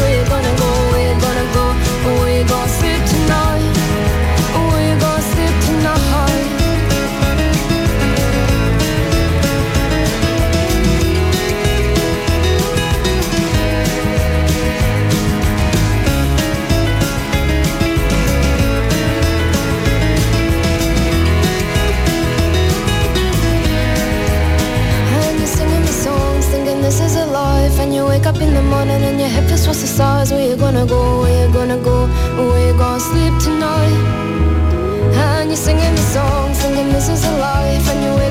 go? 30.86 31.22
Where 31.22 31.48
you 31.48 31.54
gonna 31.54 31.78
go? 31.78 32.08
Where 32.38 32.67
you 32.67 32.78
gonna 32.78 33.00
sleep 33.00 33.34
tonight? 33.39 33.98
And 35.13 35.50
you're 35.50 35.58
singing 35.58 35.96
the 35.96 36.06
songs, 36.15 36.60
thinking 36.60 36.89
this 36.91 37.10
is 37.10 37.24
a 37.26 37.38
life. 37.38 37.88
And 37.91 38.04
you 38.04 38.23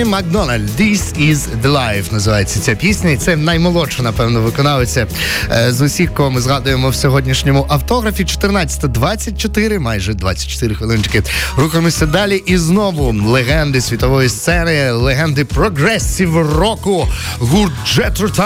Емі 0.00 0.10
Макдональд 0.10 0.80
«This 0.80 1.30
is 1.30 1.36
the 1.62 1.72
life» 1.72 2.12
називається 2.12 2.60
ця 2.60 2.74
пісня. 2.74 3.10
І 3.10 3.16
це 3.16 3.36
наймолодша, 3.36 4.02
напевно, 4.02 4.40
виконавиця 4.40 5.06
е, 5.52 5.72
з 5.72 5.80
усіх, 5.80 6.14
кого 6.14 6.30
ми 6.30 6.40
згадуємо 6.40 6.88
в 6.88 6.94
сьогоднішньому 6.94 7.66
автографі. 7.68 8.24
14.24, 8.24 9.78
майже 9.78 10.14
24 10.14 10.74
хвилиночки. 10.74 11.22
Рухаємося 11.56 12.06
далі. 12.06 12.42
І 12.46 12.58
знову 12.58 13.30
легенди 13.30 13.80
світової 13.80 14.28
сцени, 14.28 14.90
легенди 14.90 15.44
прогресів 15.44 16.58
року. 16.58 17.08
Гурт 17.38 17.72
Jet 17.86 18.42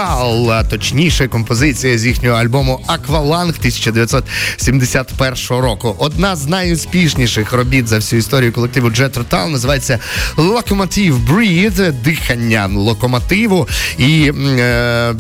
а 0.51 0.65
точніше 0.65 1.29
композиція 1.29 1.99
з 1.99 2.07
їхнього 2.07 2.37
альбому 2.37 2.85
Акваланг 2.87 3.55
1971 3.59 5.37
року. 5.49 5.97
Одна 5.99 6.37
з 6.37 6.47
найуспішніших 6.47 7.53
робіт 7.53 7.89
за 7.89 7.97
всю 7.97 8.21
історію 8.21 8.53
колективу 8.53 8.89
Jet 8.89 9.49
називається 9.49 9.99
Locomotive 10.37 11.27
Breathe, 11.45 11.93
дихання 11.93 12.71
локомотиву. 12.75 13.69
І 13.99 14.33
е, 14.59 15.15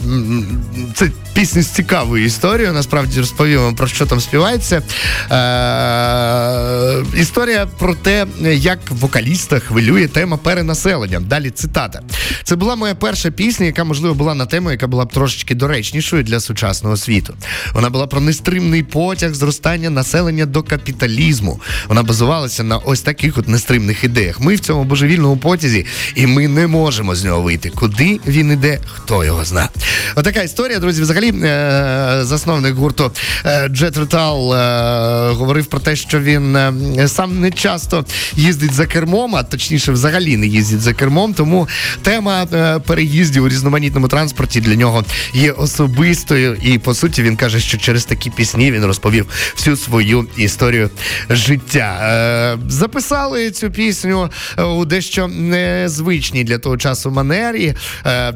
це 0.94 1.10
пісня 1.34 1.62
з 1.62 1.66
цікавою 1.66 2.24
історією. 2.24 2.72
Насправді 2.72 3.20
розповім 3.20 3.60
вам 3.60 3.74
про 3.74 3.86
що 3.86 4.06
там 4.06 4.20
співається. 4.20 4.82
Е, 5.30 7.20
історія 7.20 7.66
про 7.78 7.94
те, 7.94 8.26
як 8.54 8.78
вокаліста 8.90 9.58
хвилює 9.58 10.08
тема 10.08 10.36
перенаселення. 10.36 11.20
Далі 11.20 11.50
цитата. 11.50 12.00
Це 12.44 12.56
була 12.56 12.76
моя 12.76 12.94
перша 12.94 13.30
пісня, 13.30 13.66
яка 13.66 13.84
можливо 13.84 14.14
була 14.14 14.34
на 14.34 14.46
тему, 14.46 14.70
яка 14.70 14.86
була 14.86 15.04
б 15.04 15.12
трошечки 15.12 15.54
доречнішою 15.54 16.22
для 16.22 16.40
сучасного 16.40 16.96
світу. 16.96 17.34
Вона 17.72 17.90
була 17.90 18.06
про 18.06 18.20
нестримний 18.20 18.82
потяг 18.82 19.34
зростання 19.34 19.90
населення 19.90 20.46
до 20.46 20.62
капіталізму. 20.62 21.60
Вона 21.88 22.02
базувалася 22.02 22.62
на 22.62 22.76
ось 22.78 23.00
таких 23.00 23.38
от 23.38 23.48
нестримних 23.48 24.04
ідеях. 24.04 24.40
Ми 24.40 24.54
в 24.54 24.60
цьому 24.60 24.84
божевільному 24.84 25.36
потязі, 25.36 25.86
і 26.14 26.26
ми 26.26 26.48
не 26.48 26.66
можемо 26.66 27.14
з 27.14 27.24
нього 27.24 27.42
вийти. 27.42 27.70
Куди 27.70 28.20
він 28.26 28.52
іде, 28.52 28.78
хто 28.92 29.24
його 29.24 29.44
зна. 29.44 29.68
Отака 30.14 30.42
історія, 30.42 30.78
друзі. 30.78 31.02
Взагалі, 31.02 31.23
е, 31.28 32.18
засновник 32.22 32.74
гурту 32.74 33.12
е, 33.44 33.68
Jet 33.68 34.06
Rotal 34.06 34.54
е, 34.54 35.32
говорив 35.32 35.66
про 35.66 35.80
те, 35.80 35.96
що 35.96 36.20
він 36.20 36.58
сам 37.06 37.40
не 37.40 37.50
часто 37.50 38.04
їздить 38.36 38.72
за 38.72 38.86
кермом, 38.86 39.36
а 39.36 39.42
точніше, 39.42 39.92
взагалі 39.92 40.36
не 40.36 40.46
їздить 40.46 40.80
за 40.80 40.92
кермом. 40.92 41.34
Тому 41.34 41.68
тема 42.02 42.46
переїздів 42.86 43.44
у 43.44 43.48
різноманітному 43.48 44.08
транспорті 44.08 44.60
для 44.60 44.74
нього 44.74 45.04
є 45.34 45.52
особистою. 45.52 46.56
І 46.62 46.78
по 46.78 46.94
суті 46.94 47.22
він 47.22 47.36
каже, 47.36 47.60
що 47.60 47.78
через 47.78 48.04
такі 48.04 48.30
пісні 48.30 48.72
він 48.72 48.84
розповів 48.84 49.26
всю 49.56 49.76
свою 49.76 50.26
історію 50.36 50.90
життя. 51.30 52.58
Записали 52.68 53.50
цю 53.50 53.70
пісню 53.70 54.30
у 54.78 54.84
дещо 54.84 55.28
незвичній 55.28 56.44
для 56.44 56.58
того 56.58 56.76
часу 56.76 57.10
манері. 57.10 57.74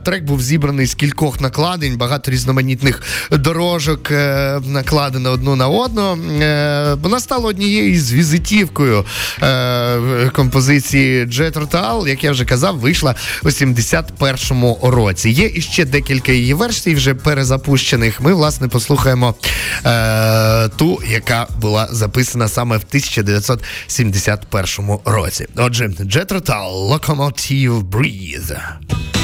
Трек 0.05 0.25
був 0.25 0.43
зібраний 0.43 0.87
з 0.87 0.95
кількох 0.95 1.41
накладень, 1.41 1.97
багато 1.97 2.31
різноманітних 2.31 2.78
дорожок 3.31 4.11
е, 4.11 4.61
накладено 4.67 5.31
одну 5.31 5.57
на 5.57 5.69
одну. 5.69 6.19
Е, 6.43 6.95
вона 6.95 7.21
стала 7.21 7.49
однією 7.49 8.01
з 8.01 8.13
візитівкою 8.13 9.05
е, 9.43 10.31
композиції 10.33 11.27
Jet 11.27 11.53
Rotal, 11.53 12.09
як 12.09 12.25
я 12.25 12.31
вже 12.31 12.45
казав, 12.45 12.79
вийшла 12.79 13.15
у 13.43 13.47
71-му 13.47 14.79
році. 14.83 15.31
Є 15.31 15.51
іще 15.55 15.85
декілька 15.85 16.33
її 16.33 16.55
версій, 16.55 16.95
вже 16.95 17.15
перезапущених. 17.15 18.21
Ми, 18.21 18.35
власне, 18.35 18.69
послухаємо 18.69 19.35
ту, 20.77 21.01
яка 21.11 21.47
була 21.61 21.89
записана 21.91 22.49
саме 22.49 22.77
в 22.77 22.83
1971 22.89 24.99
році. 25.05 25.47
Отже, 25.57 25.87
Jet 25.87 26.33
Rotal, 26.33 26.93
Locomotive 26.93 27.91
Breathe. 27.91 29.18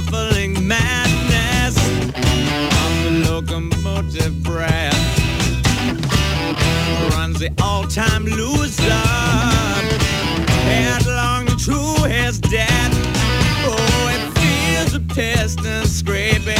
Shuffling 0.00 0.66
madness. 0.66 1.76
Of 2.82 2.92
the 3.04 3.30
locomotive 3.30 4.42
breath. 4.42 4.94
Runs 7.10 7.38
the 7.40 7.50
all-time 7.62 8.24
loser. 8.24 8.82
Headlong 10.64 11.46
to 11.46 12.08
his 12.08 12.38
death. 12.40 12.92
Oh, 13.64 14.08
it 14.14 14.22
feels 14.38 14.92
the 14.92 15.14
piston 15.14 15.86
scraping, 15.86 16.59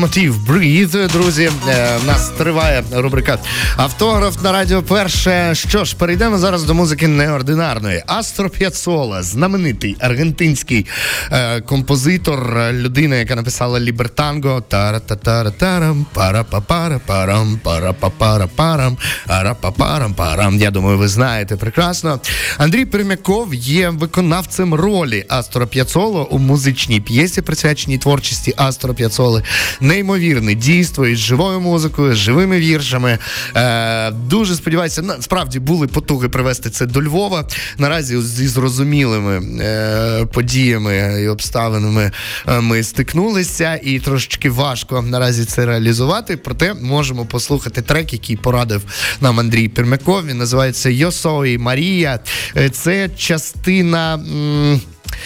Локомотив, 0.00 0.36
Breathe, 0.48 1.12
друзі. 1.12 1.50
Е, 1.68 1.96
В 2.02 2.06
нас 2.06 2.28
триває 2.28 2.84
рубрика 2.92 3.38
Автограф 3.76 4.42
на 4.42 4.52
радіо 4.52 4.82
перше. 4.82 5.54
Що 5.54 5.84
ж, 5.84 5.96
перейдемо 5.96 6.38
зараз 6.38 6.62
до 6.62 6.74
музики 6.74 7.08
неординарної. 7.08 8.02
Астро 8.06 8.50
П'яцола, 8.50 9.22
знаменитий 9.22 9.96
аргентинський 10.00 10.86
е, 11.32 11.60
композитор, 11.60 12.56
людина, 12.72 13.16
яка 13.16 13.34
написала 13.34 13.80
Лібертанго. 13.80 14.60
Тара-та-тара-тарам, 14.68 16.06
пара-па-пара-парам, 16.14 17.58
пара-па-пара-парам, 17.64 18.96
ара-па-парам-парам. 19.26 20.58
Я 20.58 20.70
думаю, 20.70 20.98
ви 20.98 21.08
знаєте 21.08 21.56
прекрасно. 21.56 22.20
Андрій 22.58 22.84
Пермяков 22.84 23.54
є 23.54 23.90
виконавцем 23.90 24.74
ролі 24.74 25.24
Астро 25.28 25.66
П'яцоло 25.66 26.28
у 26.30 26.38
музичній 26.38 27.00
п'єсі, 27.00 27.42
присвяченій 27.42 27.98
творчості 27.98 28.54
Астро 28.56 28.94
П'яцоли. 28.94 29.42
Неймовірне 29.90 30.54
дійство 30.54 31.06
із 31.06 31.18
живою 31.18 31.60
музикою, 31.60 32.14
з 32.14 32.18
живими 32.18 32.58
віршами. 32.58 33.18
Е, 33.56 34.10
дуже 34.10 34.54
сподіваюся, 34.54 35.02
насправді 35.02 35.58
були 35.58 35.86
потуги 35.86 36.28
привести 36.28 36.70
це 36.70 36.86
до 36.86 37.02
Львова. 37.02 37.48
Наразі 37.78 38.22
зі 38.22 38.48
зрозумілими 38.48 39.42
е, 39.60 40.26
подіями 40.26 41.22
і 41.24 41.28
обставинами 41.28 42.10
е, 42.48 42.60
ми 42.60 42.82
стикнулися, 42.82 43.80
і 43.82 43.98
трошечки 43.98 44.50
важко 44.50 45.02
наразі 45.02 45.44
це 45.44 45.66
реалізувати. 45.66 46.36
Проте 46.36 46.74
можемо 46.74 47.24
послухати 47.26 47.82
трек, 47.82 48.12
який 48.12 48.36
порадив 48.36 48.82
нам 49.20 49.40
Андрій 49.40 49.68
Пермяков. 49.68 50.26
Він 50.26 50.38
називається 50.38 50.90
Йосої 50.90 51.58
Марія. 51.58 52.20
Е, 52.56 52.70
Це 52.70 53.08
частина. 53.08 54.14
м, 54.14 54.80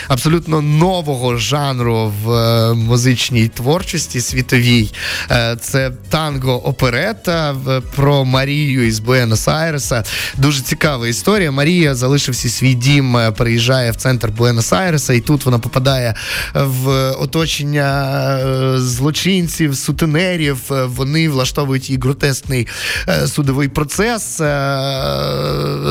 Абсолютно 0.09 0.61
нового 0.63 1.37
жанру 1.37 2.13
в 2.25 2.31
е, 2.33 2.75
музичній 2.75 3.49
творчості 3.49 4.21
світовій. 4.21 4.91
Е, 5.31 5.57
це 5.61 5.91
танго 6.09 6.67
оперета 6.67 7.57
про 7.97 8.25
Марію 8.25 8.87
із 8.87 9.01
Буенос-Айреса. 9.01 10.05
Дуже 10.39 10.63
цікава 10.63 11.09
історія. 11.09 11.51
Марія, 11.51 11.95
залишивши 11.95 12.49
свій 12.49 12.75
дім, 12.75 13.17
е, 13.17 13.31
переїжджає 13.31 13.91
в 13.91 13.97
центр 13.97 14.29
Буенос-Айреса, 14.29 15.13
і 15.13 15.21
тут 15.21 15.45
вона 15.45 15.59
попадає 15.59 16.15
в 16.55 17.11
оточення 17.11 18.19
е, 18.39 18.79
злочинців, 18.81 19.77
сутенерів. 19.77 20.59
Е, 20.71 20.85
Вони 20.85 21.29
влаштовують 21.29 21.91
їй 21.91 21.99
гротесний 21.99 22.67
е, 23.09 23.27
судовий 23.27 23.69
процес, 23.69 24.41
е, 24.41 24.45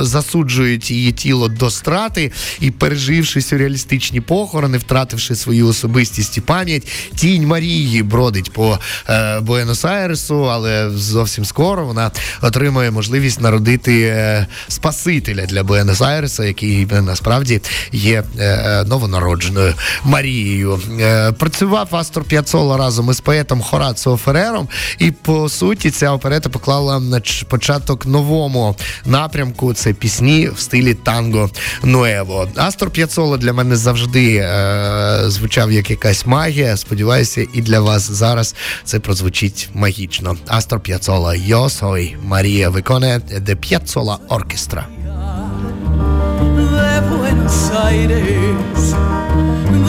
засуджують 0.02 0.92
її 0.92 1.12
тіло 1.12 1.48
до 1.48 1.70
страти 1.70 2.32
і, 2.60 2.72
переживши 2.72 3.42
сюрреалістичні 3.42 3.93
похорони, 4.28 4.78
втративши 4.78 5.36
свою 5.36 5.68
особистість 5.68 6.38
і 6.38 6.42
пам'ять, 6.42 6.88
тінь 7.16 7.48
Марії 7.48 8.04
бродить 8.04 8.54
по 8.54 8.80
е, 9.10 9.40
Буенос-Айресу, 9.40 10.52
але 10.52 10.90
зовсім 10.90 11.46
скоро 11.46 11.86
вона 11.86 12.12
отримує 12.42 12.92
можливість 12.92 13.42
народити 13.42 14.02
е, 14.02 14.48
Спасителя 14.68 15.46
для 15.46 15.64
Буенос-Айреса, 15.64 16.44
який 16.44 16.86
насправді 16.86 17.62
є 17.92 18.24
е, 18.40 18.84
новонародженою 18.84 19.74
Марією. 20.04 20.82
Е, 21.00 21.32
працював 21.32 21.96
Астор 21.96 22.24
П'яцола 22.24 22.78
разом 22.78 23.12
із 23.12 23.20
поетом 23.20 23.62
Хораціо 23.62 24.18
Ферером, 24.18 24.68
і 25.00 25.12
по 25.12 25.50
суті 25.50 25.92
ця 25.92 26.12
оперета 26.12 26.50
поклала 26.50 27.00
на 27.00 27.22
початок 27.48 28.06
новому 28.06 28.76
напрямку. 29.06 29.74
Це 29.74 29.94
пісні 29.94 30.50
в 30.56 30.60
стилі 30.60 30.94
танго 30.94 31.50
Нуево. 31.84 32.48
Астор 32.56 32.90
П'яцола 32.90 33.38
для 33.38 33.54
мене 33.54 33.76
завжди 33.84 34.36
е, 34.36 35.20
звучав 35.26 35.72
як 35.72 35.90
якась 35.90 36.26
магія. 36.26 36.78
Сподіваюся, 36.78 37.46
і 37.54 37.62
для 37.62 37.80
вас 37.80 38.12
зараз 38.12 38.56
це 38.84 39.00
прозвучить 39.00 39.70
магічно. 39.74 40.38
Астор 40.48 40.80
П'яцола 40.80 41.34
soy 41.36 42.16
Марія 42.24 42.70
виконує 42.70 43.20
де 43.20 43.56
П'яцола 43.56 44.20
оркестра. 44.30 44.88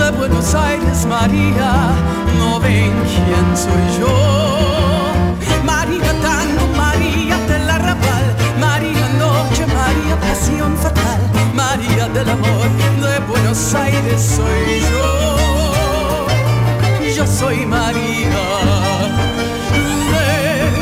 de 0.04 0.11
Buenos 0.11 0.54
Aires, 0.54 1.07
María, 1.07 1.70
no 2.38 2.61
ven 2.61 2.92
quién 3.12 3.46
soy 3.57 3.85
yo. 4.00 4.14
María 5.64 6.12
tango, 6.20 6.66
María 6.76 7.38
del 7.48 7.70
arrabal, 7.70 8.26
María 8.61 9.09
noche, 9.18 9.66
María 9.66 10.14
pasión 10.20 10.76
fatal, 10.76 11.20
María 11.54 12.09
del 12.09 12.28
amor, 12.30 12.53
Buenos 13.54 13.74
Aires 13.76 14.20
soy 14.20 14.80
yo. 14.80 16.26
Yo 17.14 17.24
soy 17.24 17.64
María 17.64 18.48
de 20.10 20.72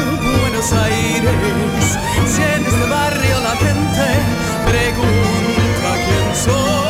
Buenos 0.41 0.73
Aires. 0.73 1.99
Si 2.27 2.41
en 2.41 2.65
este 2.65 2.89
barrio 2.89 3.41
la 3.41 3.57
gente 3.57 4.07
pregunta 4.65 5.91
quién 6.07 6.35
soy, 6.35 6.82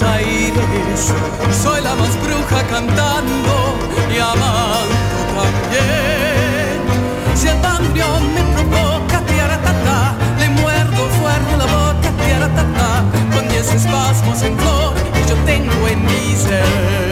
Buenos 0.00 1.12
soy 1.60 1.82
la 1.82 1.92
más 1.96 2.14
bruja 2.22 2.62
cantando 2.70 3.74
y 4.14 4.18
amando 4.20 4.94
también. 5.34 6.78
Si 7.34 7.48
el 7.48 7.60
bandoneón 7.60 8.32
me 8.32 8.42
provoca, 8.54 9.20
tiaratata, 9.26 10.14
le 10.38 10.50
muerdo 10.50 11.08
fuerte 11.20 11.56
la 11.56 11.66
boca, 11.66 12.10
tiaratata, 12.24 13.02
con 13.34 13.48
diez 13.48 13.74
espasmos 13.74 14.40
en 14.42 14.56
flor 14.56 14.94
que 15.14 15.28
yo 15.28 15.34
tengo 15.44 15.88
en 15.88 16.04
mi 16.04 16.36
ser. 16.36 17.07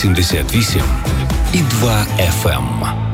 88 0.00 0.82
і 1.52 1.58
2 1.58 2.06
FM. 2.42 3.09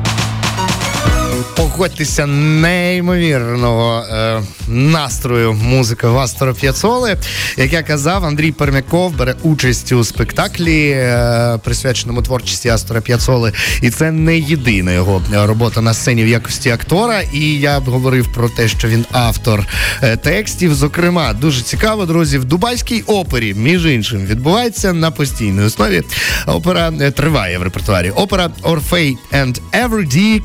Погодьтеся 1.55 2.25
неймовірного 2.25 4.01
е, 4.01 4.41
настрою 4.67 5.53
музики 5.53 6.07
Вастора 6.07 6.53
П'яцоли. 6.53 7.17
Як 7.57 7.73
я 7.73 7.83
казав, 7.83 8.25
Андрій 8.25 8.51
Пермяков 8.51 9.15
бере 9.15 9.35
участь 9.43 9.91
у 9.91 10.03
спектаклі, 10.03 10.89
е, 10.89 11.59
присвяченому 11.63 12.21
творчості 12.21 12.69
Астора 12.69 13.01
П'яцоли. 13.01 13.53
І 13.81 13.89
це 13.89 14.11
не 14.11 14.37
єдина 14.37 14.91
його 14.91 15.21
робота 15.33 15.81
на 15.81 15.93
сцені 15.93 16.23
в 16.23 16.27
якості 16.27 16.69
актора. 16.69 17.21
І 17.33 17.59
я 17.59 17.79
б 17.79 17.83
говорив 17.83 18.33
про 18.33 18.49
те, 18.49 18.67
що 18.67 18.87
він 18.87 19.05
автор 19.11 19.67
е, 20.03 20.17
текстів. 20.17 20.73
Зокрема, 20.75 21.33
дуже 21.33 21.61
цікаво, 21.61 22.05
друзі, 22.05 22.37
в 22.37 22.45
Дубайській 22.45 23.01
опері, 23.01 23.53
між 23.53 23.85
іншим, 23.85 24.25
відбувається 24.25 24.93
на 24.93 25.11
постійній 25.11 25.63
основі. 25.63 26.03
Опера 26.45 26.93
е, 27.01 27.11
триває 27.11 27.57
в 27.57 27.63
репертуарі. 27.63 28.09
Опера 28.09 28.49
Orfей 28.63 29.17
and 29.33 29.59
Everyday, 29.73 30.41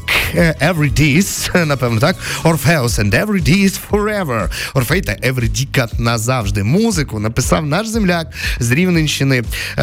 Everydays, 0.92 1.64
напевно, 1.66 2.00
так. 2.00 2.16
Orpheus 2.44 2.98
and 2.98 3.26
Everydays 3.26 3.78
Forever. 3.90 4.50
Орфей 4.74 5.00
та 5.00 5.16
Евредіка 5.22 5.88
назавжди. 5.98 6.62
Музику 6.62 7.18
написав 7.18 7.66
наш 7.66 7.88
земляк 7.88 8.26
з 8.60 8.70
Рівненщини 8.70 9.42
е, 9.78 9.82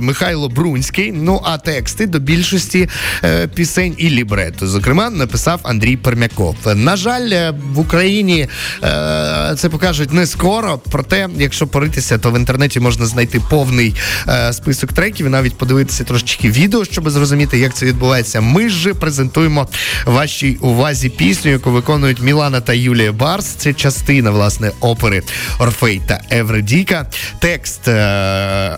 Михайло 0.00 0.48
Брунський. 0.48 1.12
Ну 1.12 1.40
а 1.44 1.58
тексти 1.58 2.06
до 2.06 2.18
більшості 2.18 2.88
е, 3.24 3.48
пісень 3.48 3.94
і 3.98 4.10
лібрету, 4.10 4.66
зокрема, 4.66 5.10
написав 5.10 5.60
Андрій 5.62 5.96
Пермяков. 5.96 6.56
На 6.74 6.96
жаль, 6.96 7.30
е, 7.30 7.54
в 7.72 7.78
Україні 7.78 8.48
е, 8.84 9.54
це 9.58 9.68
покажуть 9.68 10.12
не 10.12 10.26
скоро. 10.26 10.80
Проте, 10.90 11.28
якщо 11.38 11.66
поритися, 11.66 12.18
то 12.18 12.30
в 12.30 12.38
інтернеті 12.38 12.80
можна 12.80 13.06
знайти 13.06 13.40
повний 13.50 13.94
е, 14.28 14.52
список 14.52 14.92
треків 14.92 15.26
і 15.26 15.30
навіть 15.30 15.58
подивитися 15.58 16.04
трошечки 16.04 16.50
відео, 16.50 16.84
щоб 16.84 17.10
зрозуміти, 17.10 17.58
як 17.58 17.74
це 17.74 17.86
відбувається. 17.86 18.40
Ми 18.40 18.68
ж 18.68 18.94
презентуємо 18.94 19.61
вашій 20.06 20.56
увазі 20.60 21.08
пісню, 21.08 21.50
яку 21.50 21.70
виконують 21.70 22.20
Мілана 22.20 22.60
та 22.60 22.72
Юлія 22.72 23.12
Барс. 23.12 23.46
Це 23.46 23.72
частина 23.72 24.30
власне 24.30 24.70
опери 24.80 25.22
Орфей 25.58 26.00
та 26.06 26.20
Евредіка. 26.30 27.06
Текст 27.38 27.88
е, 27.88 27.92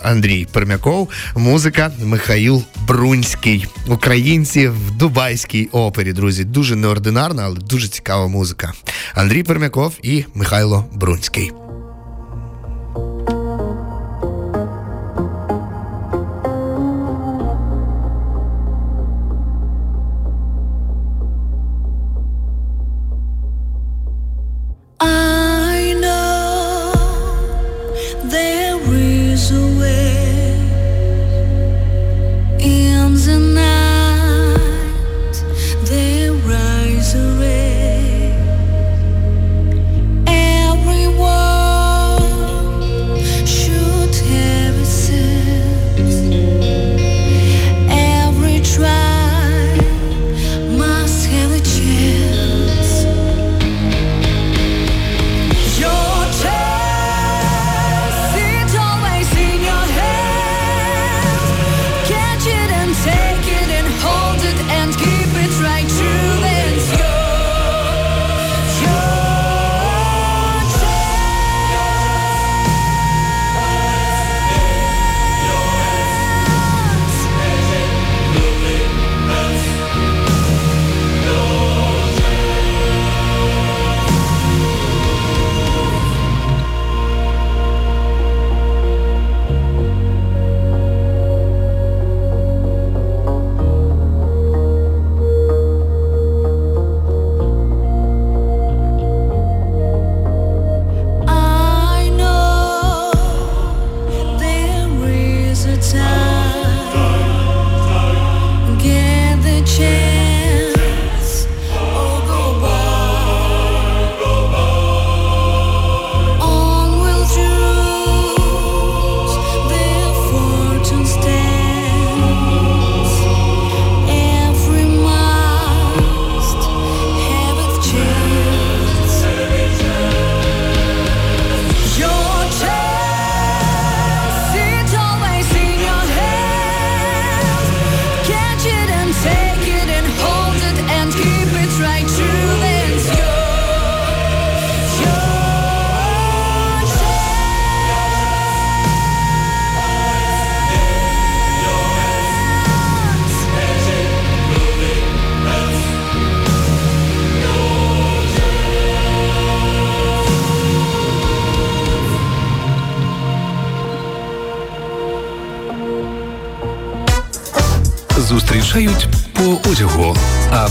Андрій 0.03 0.47
Пермяков, 0.51 1.09
музика 1.35 1.91
Михаїл 2.03 2.63
Брунський. 2.87 3.67
Українці 3.87 4.67
в 4.67 4.91
Дубайській 4.91 5.69
опері. 5.71 6.13
Друзі, 6.13 6.43
дуже 6.43 6.75
неординарна, 6.75 7.43
але 7.45 7.59
дуже 7.59 7.87
цікава 7.87 8.27
музика. 8.27 8.73
Андрій 9.13 9.43
Пермяков 9.43 9.93
і 10.03 10.25
Михайло 10.33 10.85
Брунський. 10.93 11.64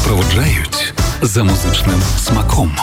А 0.05 0.07
проводжають 0.07 0.95
за 1.23 1.45
музичним 1.45 2.03
смаком. 2.19 2.77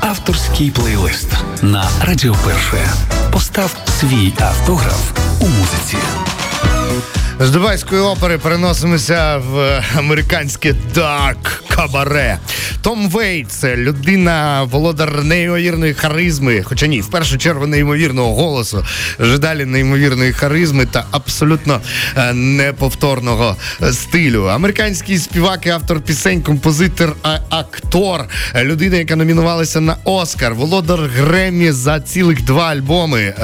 Авторський 0.00 0.70
плейлист 0.70 1.28
на 1.62 1.88
Радіо 2.02 2.36
Перше. 2.44 2.90
Постав 3.32 3.76
свій 4.00 4.32
автограф 4.40 5.12
у 5.40 5.48
музиці. 5.48 5.96
З 7.40 7.50
Дубайської 7.50 8.00
опери 8.00 8.38
переносимося 8.38 9.36
в 9.36 9.84
американське 9.96 10.72
дарк 10.94 11.64
кабаре. 11.78 12.38
Том 12.82 13.08
Вейтс, 13.08 13.64
людина, 13.64 14.62
володар 14.62 15.24
неймовірної 15.24 15.94
харизми, 15.94 16.62
хоча 16.62 16.86
ні, 16.86 17.00
в 17.00 17.10
першу 17.10 17.38
чергу 17.38 17.66
неймовірного 17.66 18.34
голосу, 18.34 18.84
вже 19.18 19.38
далі 19.38 19.64
неймовірної 19.64 20.32
харизми 20.32 20.86
та 20.86 21.04
абсолютно 21.10 21.80
е, 22.16 22.32
неповторного 22.32 23.56
е, 23.82 23.92
стилю. 23.92 24.44
Американський 24.44 25.18
співак 25.18 25.66
і 25.66 25.68
автор 25.68 26.00
пісень, 26.00 26.42
композитор, 26.42 27.16
а 27.22 27.38
актор, 27.50 28.24
е, 28.54 28.64
людина, 28.64 28.96
яка 28.96 29.16
номінувалася 29.16 29.80
на 29.80 29.96
Оскар, 30.04 30.54
володар 30.54 31.00
Гремі 31.00 31.72
за 31.72 32.00
цілих 32.00 32.44
два 32.44 32.68
альбоми, 32.68 33.34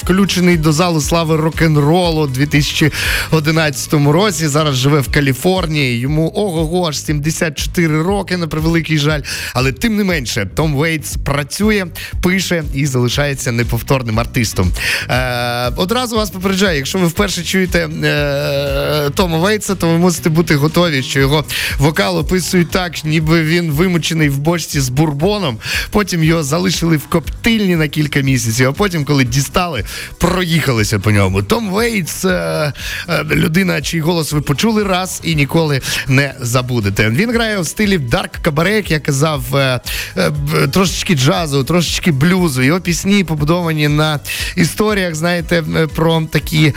включений 0.00 0.56
до 0.56 0.72
залу 0.72 1.00
слави 1.00 1.36
рок-н-ролу 1.36 2.22
у 2.22 2.26
2011 2.26 3.94
році. 4.12 4.48
Зараз 4.48 4.74
живе 4.74 5.00
в 5.00 5.12
Каліфорнії. 5.12 5.98
Йому 5.98 6.32
ого-го 6.34 6.88
аж 6.88 6.98
74 6.98 7.81
4 7.82 8.02
роки, 8.02 8.36
на 8.36 8.46
превеликий 8.46 8.98
жаль. 8.98 9.20
Але 9.54 9.72
тим 9.72 9.96
не 9.96 10.04
менше, 10.04 10.48
Том 10.54 10.74
Вейтс 10.74 11.16
працює, 11.16 11.86
пише 12.22 12.64
і 12.74 12.86
залишається 12.86 13.52
неповторним 13.52 14.20
артистом. 14.20 14.72
Е, 15.08 15.72
Одразу 15.76 16.16
вас 16.16 16.30
попереджаю, 16.30 16.76
якщо 16.76 16.98
ви 16.98 17.06
вперше 17.06 17.42
чуєте 17.42 17.88
е, 18.04 19.10
Тома 19.10 19.38
Вейтса, 19.38 19.74
то 19.74 19.88
ви 19.88 19.98
мусите 19.98 20.30
бути 20.30 20.54
готові, 20.54 21.02
що 21.02 21.20
його 21.20 21.44
вокал 21.78 22.18
описують 22.18 22.70
так, 22.70 23.04
ніби 23.04 23.42
він 23.42 23.70
вимочений 23.70 24.28
в 24.28 24.38
бочці 24.38 24.80
з 24.80 24.88
бурбоном. 24.88 25.58
Потім 25.90 26.24
його 26.24 26.42
залишили 26.42 26.96
в 26.96 27.06
коптильні 27.06 27.76
на 27.76 27.88
кілька 27.88 28.20
місяців, 28.20 28.68
а 28.68 28.72
потім, 28.72 29.04
коли 29.04 29.24
дістали, 29.24 29.84
проїхалися 30.18 30.98
по 30.98 31.10
ньому. 31.10 31.42
Том 31.42 31.70
Вейтс, 31.70 32.24
е, 32.24 32.72
е, 33.08 33.24
людина, 33.24 33.82
чий 33.82 34.00
голос 34.00 34.32
ви 34.32 34.40
почули 34.40 34.84
раз 34.84 35.20
і 35.24 35.34
ніколи 35.34 35.80
не 36.08 36.34
забудете. 36.40 37.08
Він 37.08 37.30
грає 37.32 37.58
в 37.58 37.66
стилі 37.72 37.98
Dark 37.98 38.32
Cabaret, 38.42 38.72
як 38.72 38.90
я 38.90 39.00
казав, 39.00 39.56
е, 39.56 39.80
е, 40.16 40.30
трошечки 40.72 41.14
джазу, 41.14 41.64
трошечки 41.64 42.12
блюзу. 42.12 42.62
Його 42.62 42.80
пісні 42.80 43.24
побудовані 43.24 43.88
на 43.88 44.20
історіях, 44.56 45.14
знаєте, 45.14 45.64
е, 45.76 45.86
про 45.86 46.22
такі 46.32 46.72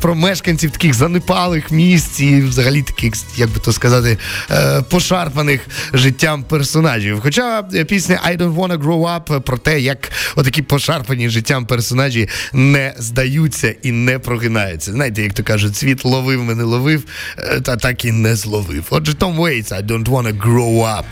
про 0.00 0.14
мешканців 0.14 0.70
таких 0.70 0.94
занепалих 0.94 1.70
місць 1.70 2.20
і 2.20 2.42
взагалі 2.42 2.82
таких, 2.82 3.14
як 3.36 3.50
би 3.50 3.60
то 3.60 3.72
сказати, 3.72 4.18
пошарпаних 4.90 5.60
життям 5.92 6.42
персонажів. 6.42 7.20
Хоча 7.22 7.62
пісня 7.62 8.20
I 8.28 8.38
don't 8.38 8.54
wanna 8.54 8.78
grow 8.78 9.00
up 9.00 9.40
про 9.40 9.58
те, 9.58 9.80
як 9.80 10.10
отакі 10.36 10.62
пошарпані 10.62 11.28
життям 11.28 11.66
персонажі 11.66 12.28
не 12.52 12.94
здаються 12.98 13.74
і 13.82 13.92
не 13.92 14.18
прогинаються. 14.18 14.92
Знаєте, 14.92 15.22
як 15.22 15.32
то 15.32 15.42
кажуть, 15.42 15.76
світ 15.76 16.04
ловив 16.04 16.44
мене 16.44 16.62
ловив, 16.62 17.04
та 17.62 17.76
так 17.76 18.04
і 18.04 18.12
не 18.12 18.36
зловив. 18.36 18.84
Отже, 18.90 19.14
Том 19.14 19.40
Waits, 19.40 19.72
I 19.72 19.82
don't 19.82 20.04
wanna 20.04 20.15
want 20.16 20.26
to 20.26 20.32
grow 20.32 20.80
up. 20.80 21.04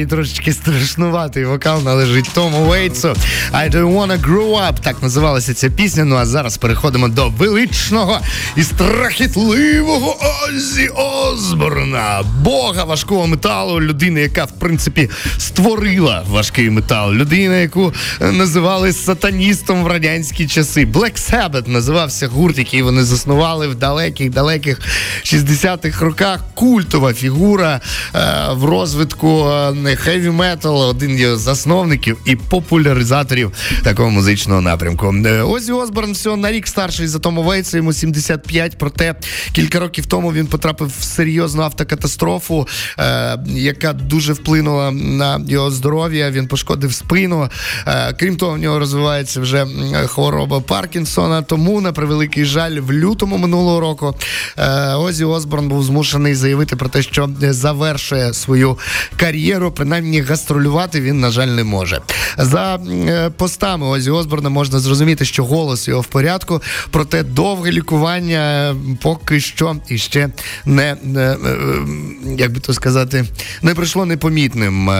І 0.00 0.06
трошечки 0.06 0.52
страшнуватий 0.52 1.44
вокал 1.44 1.82
належить 1.82 2.30
Тому 2.34 2.64
Вейтсу. 2.64 3.08
I 3.52 3.70
don't 3.70 3.94
wanna 3.94 4.20
grow 4.20 4.50
up. 4.50 4.74
Так 4.82 5.02
називалася 5.02 5.54
ця 5.54 5.70
пісня. 5.70 6.04
Ну 6.04 6.16
а 6.16 6.26
зараз 6.26 6.56
переходимо 6.56 7.08
до 7.08 7.28
величного 7.28 8.20
і 8.56 8.62
страхітливого 8.62 10.16
Оззі 10.48 10.88
Осборна, 10.88 12.22
бога 12.42 12.84
важкого 12.84 13.26
металу, 13.26 13.80
людини, 13.80 14.20
яка 14.20 14.44
в 14.44 14.52
принципі 14.52 15.10
створила 15.38 16.24
важкий 16.28 16.70
метал, 16.70 17.12
людина, 17.12 17.56
яку 17.56 17.92
е, 18.20 18.32
називали 18.32 18.92
сатаністом 18.92 19.84
в 19.84 19.86
радянські 19.86 20.46
часи. 20.46 20.84
Black 20.84 21.32
Sabbath 21.32 21.68
називався 21.68 22.28
гурт, 22.28 22.58
який 22.58 22.82
вони 22.82 23.04
заснували 23.04 23.68
в 23.68 23.74
далеких 23.74 24.30
далеких 24.30 24.80
60-х 25.24 26.04
роках. 26.04 26.40
Культова 26.54 27.14
фігура 27.14 27.80
е, 28.14 28.20
в 28.52 28.64
розвитку 28.64 29.50
хеві 29.94 30.30
металу, 30.30 30.80
один 30.80 31.18
із 31.18 31.40
засновників 31.40 32.18
і 32.24 32.36
популяризаторів 32.36 33.52
такого 33.82 34.10
музичного 34.10 34.60
напрямку. 34.60 35.14
Е, 35.26 35.42
Оззі 35.42 35.72
Осборн 35.72 36.12
всього 36.12 36.36
на 36.36 36.52
рік 36.52 36.66
старший 36.66 37.06
за 37.06 37.18
Тому 37.18 37.42
Вейтса, 37.42 37.76
йому 37.76 37.92
75, 37.92 38.78
проте 38.78 39.14
кілька 39.52 39.80
років 39.80 40.06
тому 40.06 40.32
він 40.32 40.46
потрапив 40.46 40.92
в 40.98 41.02
серйозну 41.02 41.62
автокатастрофу, 41.62 42.68
е, 42.98 43.38
яка 43.46 43.92
дуже 43.92 44.32
вплинула 44.32 44.90
на 44.90 45.40
його 45.48 45.70
здоров'я. 45.70 46.30
Він 46.30 46.48
пошкодив 46.48 46.94
спину. 46.94 47.48
Е, 47.86 48.12
крім 48.12 48.36
того, 48.36 48.52
в 48.52 48.58
нього 48.58 48.78
розвивається 48.78 49.40
вже 49.40 49.66
хвороба 50.06 50.60
Паркінсона. 50.60 51.42
Тому, 51.42 51.80
на 51.80 51.92
превеликий 51.92 52.44
жаль, 52.44 52.80
в 52.80 52.92
лютому 52.92 53.36
минулого 53.36 53.80
року 53.80 54.14
е, 54.58 54.94
Озі 54.94 55.24
Осборн 55.24 55.68
був 55.68 55.84
змушений 55.84 56.34
заявити 56.34 56.76
про 56.76 56.88
те, 56.88 57.02
що 57.02 57.30
завершує 57.40 58.32
свою 58.32 58.78
кар'єру. 59.16 59.70
Принаймні 59.76 60.20
гастролювати 60.20 61.00
він, 61.00 61.20
на 61.20 61.30
жаль, 61.30 61.48
не 61.48 61.64
може. 61.64 62.00
За 62.38 62.74
е, 62.76 63.30
постами 63.30 63.86
Озі 63.86 64.10
Осборна 64.10 64.48
можна 64.48 64.78
зрозуміти, 64.78 65.24
що 65.24 65.44
голос 65.44 65.88
його 65.88 66.00
в 66.00 66.06
порядку, 66.06 66.62
проте 66.90 67.22
довге 67.22 67.72
лікування 67.72 68.74
поки 69.02 69.40
що 69.40 69.76
іще 69.88 70.28
не, 70.64 70.96
не 71.02 71.20
е, 71.20 71.36
е, 71.46 71.56
як 72.38 72.52
би 72.52 72.60
то 72.60 72.72
сказати, 72.72 73.24
не 73.62 73.74
пройшло 73.74 74.04
непомітним. 74.04 74.90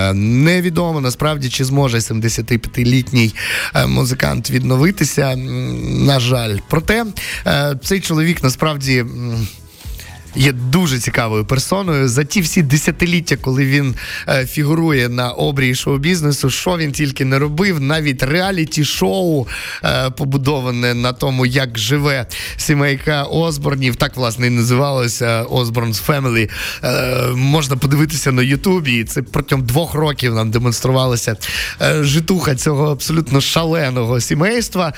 Невідомо 0.45 1.01
насправді 1.01 1.49
чи 1.49 1.65
зможе 1.65 1.99
75-літній 1.99 3.35
е, 3.75 3.87
музикант 3.87 4.51
відновитися. 4.51 5.37
На 5.37 6.21
жаль, 6.21 6.57
проте 6.69 7.05
цей 7.83 8.01
чоловік 8.01 8.43
насправді. 8.43 9.05
Є 10.37 10.53
дуже 10.53 10.99
цікавою 10.99 11.45
персоною. 11.45 12.09
За 12.09 12.25
ті 12.25 12.41
всі 12.41 12.63
десятиліття, 12.63 13.37
коли 13.37 13.67
він 13.67 13.95
е, 14.29 14.47
фігурує 14.47 15.09
на 15.09 15.31
обрії 15.31 15.75
шоу-бізнесу, 15.75 16.51
що 16.51 16.77
він 16.77 16.93
тільки 16.93 17.25
не 17.25 17.39
робив, 17.39 17.81
навіть 17.81 18.23
реаліті-шоу 18.23 19.47
е, 19.85 20.11
побудоване 20.11 20.95
на 20.95 21.13
тому, 21.13 21.47
як 21.47 21.79
живе 21.79 22.27
сімейка 22.57 23.23
Осборнів. 23.23 23.97
Так 23.97 24.17
власне 24.17 24.47
і 24.47 24.51
називалося 24.51 25.45
Osborne's 25.45 26.07
Family. 26.07 26.51
Е, 26.85 27.27
можна 27.35 27.77
подивитися 27.77 28.33
на 28.33 28.43
Ютубі. 28.43 28.93
І 28.93 29.05
це 29.05 29.23
протягом 29.23 29.67
двох 29.67 29.95
років 29.95 30.35
нам 30.35 30.51
демонструвалася 30.51 31.37
житуха 32.01 32.55
цього 32.55 32.91
абсолютно 32.91 33.41
шаленого 33.41 34.21
сімейства. 34.21 34.93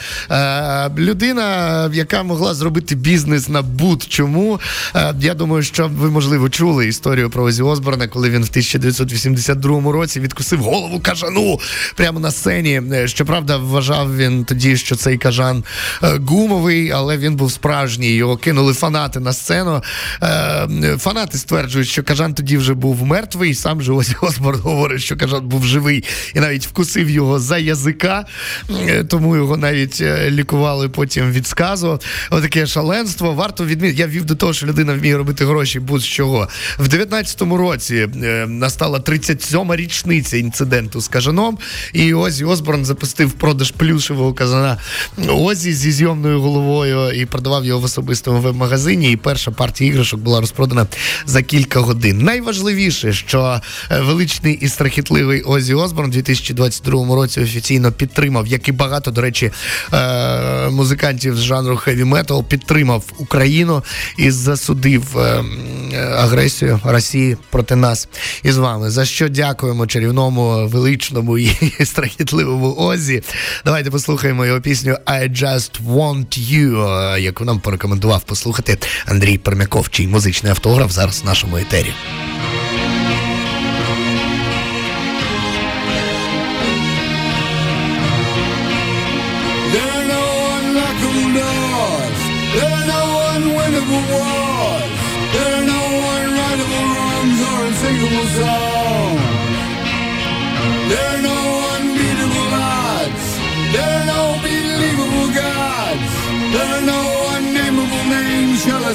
Людина, 0.99 1.91
яка 1.93 2.23
могла 2.23 2.55
зробити 2.55 2.95
бізнес 2.95 3.49
на 3.49 3.63
будь-чому. 3.63 4.61
Я 5.29 5.35
думаю, 5.35 5.63
що 5.63 5.89
ви 5.89 6.11
можливо 6.11 6.49
чули 6.49 6.87
історію 6.89 7.31
про 7.31 7.45
Озі 7.45 7.63
Осборна, 7.63 8.09
коли 8.09 8.31
він 8.31 8.43
в 8.45 8.49
1982 8.51 9.93
році 9.93 10.21
відкусив 10.21 10.61
голову 10.61 11.01
кажану 11.01 11.61
прямо 11.97 12.21
на 12.21 12.31
сцені. 12.31 12.83
Е, 12.93 13.09
Щоправда, 13.09 13.57
вважав 13.57 14.17
він 14.17 14.45
тоді, 14.45 14.77
що 14.77 14.97
цей 14.97 15.19
кажан 15.19 15.65
е, 16.03 16.19
гумовий, 16.27 16.91
але 16.91 17.17
він 17.17 17.37
був 17.37 17.53
справжній. 17.53 18.11
Його 18.11 18.37
кинули 18.37 18.73
фанати 18.75 19.21
на 19.21 19.33
сцену. 19.33 19.83
Е, 20.23 20.97
Фанати 20.99 21.39
стверджують, 21.39 21.89
що 21.89 22.03
кажан 22.03 22.35
тоді 22.35 22.57
вже 22.57 22.75
був 22.75 23.03
мертвий. 23.03 23.55
Сам 23.55 23.83
же 23.83 23.93
Озі 23.93 24.15
Осборн 24.21 24.61
говорить, 24.61 25.03
що 25.03 25.17
кажан 25.17 25.49
був 25.49 25.65
живий 25.65 26.05
і 26.35 26.41
навіть 26.41 26.67
вкусив 26.67 27.11
його 27.11 27.39
за 27.39 27.59
язика, 27.59 28.25
тому 29.09 29.37
його 29.37 29.57
навіть 29.57 30.01
лікували 30.29 30.89
потім 30.89 31.33
від 31.33 31.47
сказу. 31.47 32.01
Отаке 32.31 32.67
шаленство. 32.67 33.35
Варто 33.35 33.65
відмітити. 33.65 34.01
Я 34.01 34.07
вів 34.07 34.25
до 34.25 34.35
того, 34.35 34.53
що 34.53 34.67
людина 34.67 34.95
вміє 34.95 35.08
робити 35.17 35.47
гроші 35.47 35.81
будь-чого. 35.81 36.49
В 36.79 36.89
19-му 36.89 37.57
році 37.57 38.09
е, 38.23 38.47
настала 38.49 38.99
37-ма 38.99 39.77
річниця 39.77 40.37
інциденту 40.37 41.01
з 41.01 41.09
кажаном, 41.09 41.59
і 41.93 42.15
Озі 42.15 42.45
Осборн 42.45 42.85
запустив 42.85 43.33
продаж 43.33 43.71
плюшевого 43.71 44.35
казана 44.35 44.79
Озі 45.29 45.73
зі 45.73 45.93
зйомною 45.93 46.41
головою 46.41 47.13
і 47.13 47.27
продавав 47.27 47.65
його 47.65 47.81
в 47.81 47.85
особистому 47.85 48.41
веб-магазині. 48.41 49.13
І 49.13 49.17
перша 49.17 49.51
партія 49.51 49.91
іграшок 49.91 50.21
була 50.21 50.41
розпродана 50.41 50.87
за 51.27 51.43
кілька 51.43 51.81
годин. 51.81 52.19
Найважливіше, 52.19 53.13
що 53.13 53.61
е, 53.91 54.01
величний 54.01 54.55
і 54.55 54.69
страхітливий 54.69 55.43
Озі 55.43 55.75
Осборн 55.75 56.09
у 56.09 56.13
2022 56.13 57.15
році 57.15 57.41
офіційно 57.41 57.93
підтримав, 57.93 58.47
як 58.47 58.69
і 58.69 58.73
багато, 58.73 59.11
до 59.11 59.21
речі, 59.21 59.51
е, 59.93 60.69
музикантів 60.71 61.37
з 61.37 61.41
жанру 61.41 61.77
хеві 61.77 62.05
метал, 62.05 62.45
підтримав 62.45 63.05
Україну 63.19 63.85
і 64.17 64.31
засудив 64.31 64.98
е, 65.17 65.45
е, 65.93 66.07
агресію 66.07 66.81
Росії 66.85 67.37
проти 67.51 67.77
нас 67.77 68.09
і 68.43 68.53
з 68.53 68.57
вами. 68.57 68.91
За 68.91 69.05
що 69.05 69.29
дякуємо 69.29 69.87
чарівному, 69.87 70.69
величному 70.69 71.39
і 71.39 71.51
страхітливому 71.85 72.75
Озі. 72.77 73.23
Давайте 73.65 73.91
послухаємо 73.91 74.47
його 74.47 74.61
пісню 74.61 74.97
I 75.07 75.43
Just 75.43 75.71
Want 75.87 76.39
You, 76.39 76.89
е, 77.15 77.21
яку 77.21 77.45
нам 77.45 77.61
порекомендував 77.61 78.23
послухати 78.23 78.79
Андрій 79.07 79.39
Пермяков, 79.39 79.91
чий 79.91 80.07
музичний 80.07 80.51
автограф 80.51 80.93
зараз 80.93 81.23
в 81.23 81.27
нашому 81.27 81.57
етері. 81.57 81.93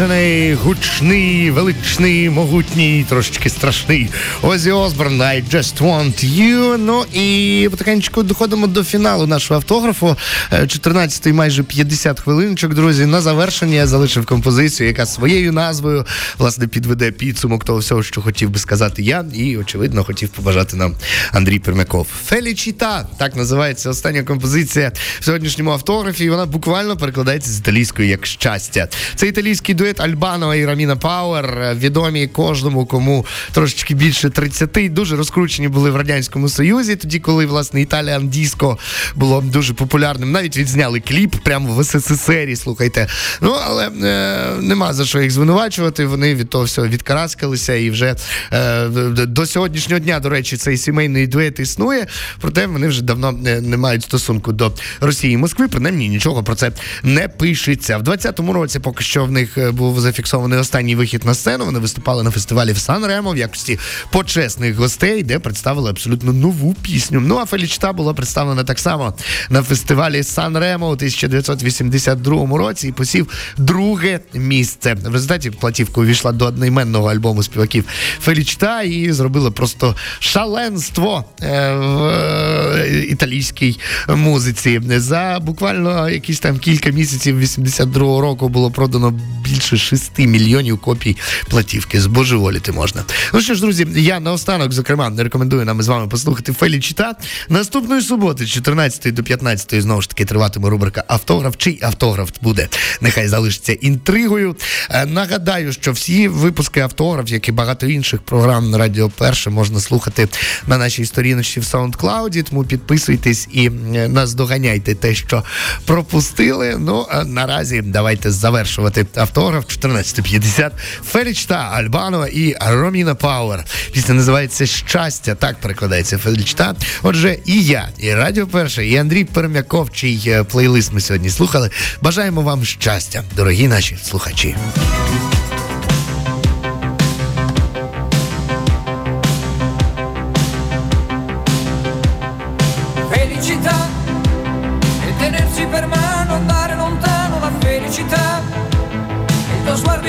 неперевершений, 0.00 0.54
гучний, 0.54 1.50
величний, 1.50 2.30
могутній, 2.30 3.06
трошечки 3.08 3.50
страшний. 3.50 4.08
Озі 4.42 4.70
Осборн, 4.70 5.22
I 5.22 5.54
just 5.54 5.82
want 5.82 6.24
you. 6.24 6.76
Ну 6.78 7.04
і 7.12 7.68
потихеньку 7.70 8.22
доходимо 8.22 8.66
до 8.66 8.84
фіналу 8.84 9.26
нашого 9.26 9.58
автографу. 9.58 10.16
14-й 10.52 11.32
майже 11.32 11.62
50 11.62 12.20
хвилиночок, 12.20 12.74
друзі. 12.74 13.06
На 13.06 13.20
завершення 13.20 13.74
я 13.74 13.86
залишив 13.86 14.26
композицію, 14.26 14.88
яка 14.88 15.06
своєю 15.06 15.52
назвою 15.52 16.06
власне 16.38 16.66
підведе 16.66 17.10
підсумок 17.10 17.64
того 17.64 17.78
всього, 17.78 18.02
що 18.02 18.20
хотів 18.20 18.50
би 18.50 18.58
сказати 18.58 19.02
я, 19.02 19.24
і 19.34 19.56
очевидно 19.56 20.04
хотів 20.04 20.28
побажати 20.28 20.76
нам 20.76 20.94
Андрій 21.32 21.58
Пермяков. 21.58 22.06
Фелічіта 22.26 23.08
так 23.18 23.36
називається 23.36 23.90
остання 23.90 24.22
композиція 24.22 24.92
в 25.20 25.24
сьогоднішньому 25.24 25.70
автографі. 25.70 26.24
і 26.24 26.30
Вона 26.30 26.46
буквально 26.46 26.96
перекладається 26.96 27.50
з 27.50 27.58
італійською 27.58 28.08
як 28.08 28.26
щастя. 28.26 28.88
Це 29.14 29.26
італійський 29.26 29.74
дует 29.74 29.89
Альбанова 29.98 30.56
і 30.56 30.66
Раміна 30.66 30.96
Пауер. 30.96 31.44
е, 31.62 31.74
Відомі 31.74 32.26
кожному, 32.26 32.86
кому 32.86 33.26
трошечки 33.52 33.94
більше 33.94 34.30
30. 34.30 34.92
Дуже 34.92 35.16
розкручені 35.16 35.68
були 35.68 35.90
в 35.90 35.96
радянському 35.96 36.48
союзі. 36.48 36.96
Тоді, 36.96 37.18
коли 37.18 37.46
власне 37.46 37.80
Італіан 37.80 38.28
Діско 38.28 38.78
було 39.14 39.40
дуже 39.40 39.74
популярним. 39.74 40.32
Навіть 40.32 40.56
відзняли 40.56 41.00
кліп 41.00 41.36
прямо 41.44 41.74
в 41.74 41.84
СССРі. 41.84 42.56
Слухайте. 42.56 43.06
Ну 43.40 43.56
але 43.66 43.86
е, 43.88 44.60
нема 44.60 44.92
за 44.92 45.04
що 45.04 45.20
їх 45.20 45.30
звинувачувати. 45.30 46.06
Вони 46.06 46.34
від 46.34 46.50
того 46.50 46.64
всього 46.64 46.88
відкараскалися 46.88 47.74
і 47.74 47.90
вже 47.90 48.16
е, 48.52 48.88
до 49.26 49.46
сьогоднішнього 49.46 50.00
дня, 50.00 50.20
до 50.20 50.28
речі, 50.28 50.56
цей 50.56 50.76
сімейний 50.76 51.26
дует 51.26 51.58
існує. 51.60 52.06
Проте 52.40 52.66
вони 52.66 52.88
вже 52.88 53.02
давно 53.02 53.32
не, 53.32 53.60
не 53.60 53.76
мають 53.76 54.02
стосунку 54.04 54.52
до 54.52 54.72
Росії 55.00 55.34
і 55.34 55.36
Москви. 55.36 55.68
Принаймні 55.68 56.08
нічого 56.08 56.42
про 56.42 56.54
це 56.54 56.72
не 57.02 57.28
пишеться. 57.28 57.98
В 57.98 58.02
20-му 58.02 58.52
році 58.52 58.78
поки 58.78 59.04
що 59.04 59.24
в 59.24 59.30
них 59.30 59.58
е, 59.58 59.70
був 59.80 60.00
зафіксований 60.00 60.58
останній 60.58 60.96
вихід 60.96 61.24
на 61.24 61.34
сцену. 61.34 61.64
Вони 61.64 61.78
виступали 61.78 62.22
на 62.22 62.30
фестивалі 62.30 62.72
в 62.72 62.78
Сан 62.78 63.06
Ремо 63.06 63.32
в 63.32 63.36
якості 63.36 63.78
почесних 64.12 64.76
гостей, 64.76 65.22
де 65.22 65.38
представили 65.38 65.90
абсолютно 65.90 66.32
нову 66.32 66.74
пісню. 66.74 67.20
Ну 67.20 67.36
а 67.36 67.46
Фелічта 67.46 67.92
була 67.92 68.14
представлена 68.14 68.64
так 68.64 68.78
само 68.78 69.14
на 69.50 69.62
фестивалі 69.62 70.22
Сан 70.22 70.58
Ремо 70.58 70.88
у 70.88 70.92
1982 70.92 72.58
році 72.58 72.88
і 72.88 72.92
посів 72.92 73.28
друге 73.58 74.20
місце. 74.34 74.94
В 74.94 75.12
результаті 75.12 75.50
платівка 75.50 76.00
увійшла 76.00 76.32
до 76.32 76.44
одноіменного 76.44 77.10
альбому 77.10 77.42
співаків 77.42 77.84
Фелічта 78.20 78.82
і 78.82 79.12
зробила 79.12 79.50
просто 79.50 79.96
шаленство 80.18 81.24
е, 81.42 81.72
в 81.74 82.04
е, 82.04 83.06
італійській 83.08 83.80
музиці. 84.08 84.80
За 84.86 85.38
буквально 85.42 86.10
якісь 86.10 86.40
там 86.40 86.58
кілька 86.58 86.90
місяців 86.90 87.42
82-го 87.42 88.20
року 88.20 88.48
було 88.48 88.70
продано 88.70 89.20
більше 89.44 89.59
6 89.60 90.18
мільйонів 90.18 90.78
копій 90.78 91.16
платівки. 91.48 92.00
Збожеволіти 92.00 92.72
можна. 92.72 93.04
Ну 93.34 93.40
що 93.40 93.54
ж, 93.54 93.60
друзі, 93.60 93.86
я 93.94 94.20
наостанок, 94.20 94.72
зокрема, 94.72 95.10
не 95.10 95.22
рекомендую 95.22 95.64
нам 95.64 95.80
із 95.80 95.88
вами 95.88 96.08
послухати 96.08 96.52
Фелічіта. 96.52 97.14
Наступної 97.48 98.02
суботи, 98.02 98.46
з 98.46 98.50
14 98.50 99.14
до 99.14 99.22
15, 99.22 99.82
знову 99.82 100.02
ж 100.02 100.08
таки 100.08 100.24
триватиме 100.24 100.70
рубрика 100.70 101.04
Автограф. 101.08 101.56
Чий 101.56 101.78
автограф 101.82 102.30
буде? 102.42 102.68
Нехай 103.00 103.28
залишиться 103.28 103.72
інтригою. 103.72 104.56
Е, 104.90 105.06
Нагадаю, 105.06 105.72
що 105.72 105.92
всі 105.92 106.28
випуски 106.28 106.80
автограф, 106.80 107.30
як 107.30 107.48
і 107.48 107.52
багато 107.52 107.86
інших 107.86 108.22
програм 108.22 108.70
на 108.70 108.78
Радіо 108.78 109.10
Перше, 109.10 109.50
можна 109.50 109.80
слухати 109.80 110.28
на 110.66 110.78
нашій 110.78 111.04
сторіночці 111.04 111.60
в 111.60 111.62
SoundCloud, 111.62 112.42
тому 112.42 112.64
підписуйтесь 112.64 113.48
і 113.52 113.70
наздоганяйте 114.08 114.94
те, 114.94 115.14
що 115.14 115.44
пропустили. 115.84 116.76
Ну 116.78 117.06
а 117.10 117.24
наразі 117.24 117.82
давайте 117.82 118.30
завершувати 118.30 119.06
автограф 119.14 119.49
14.50. 119.56 120.70
Фелічта 121.04 121.54
Альбанова 121.72 122.28
і 122.28 122.56
Роміна 122.60 123.14
Пауер. 123.14 123.64
Пісня 123.92 124.14
називається 124.14 124.66
Щастя. 124.66 125.34
Так 125.34 125.60
перекладається 125.60 126.18
Фелічта. 126.18 126.74
Отже, 127.02 127.38
і 127.44 127.64
я, 127.64 127.88
і 127.98 128.14
Радіо 128.14 128.46
Перше, 128.46 128.86
і 128.86 128.96
Андрій 128.96 129.24
Пермяков, 129.24 129.92
чий 129.92 130.22
е, 130.26 130.44
плейлист 130.44 130.92
ми 130.92 131.00
сьогодні 131.00 131.30
слухали. 131.30 131.70
Бажаємо 132.02 132.42
вам 132.42 132.64
щастя, 132.64 133.24
дорогі 133.36 133.68
наші 133.68 133.98
слухачі. 134.02 134.56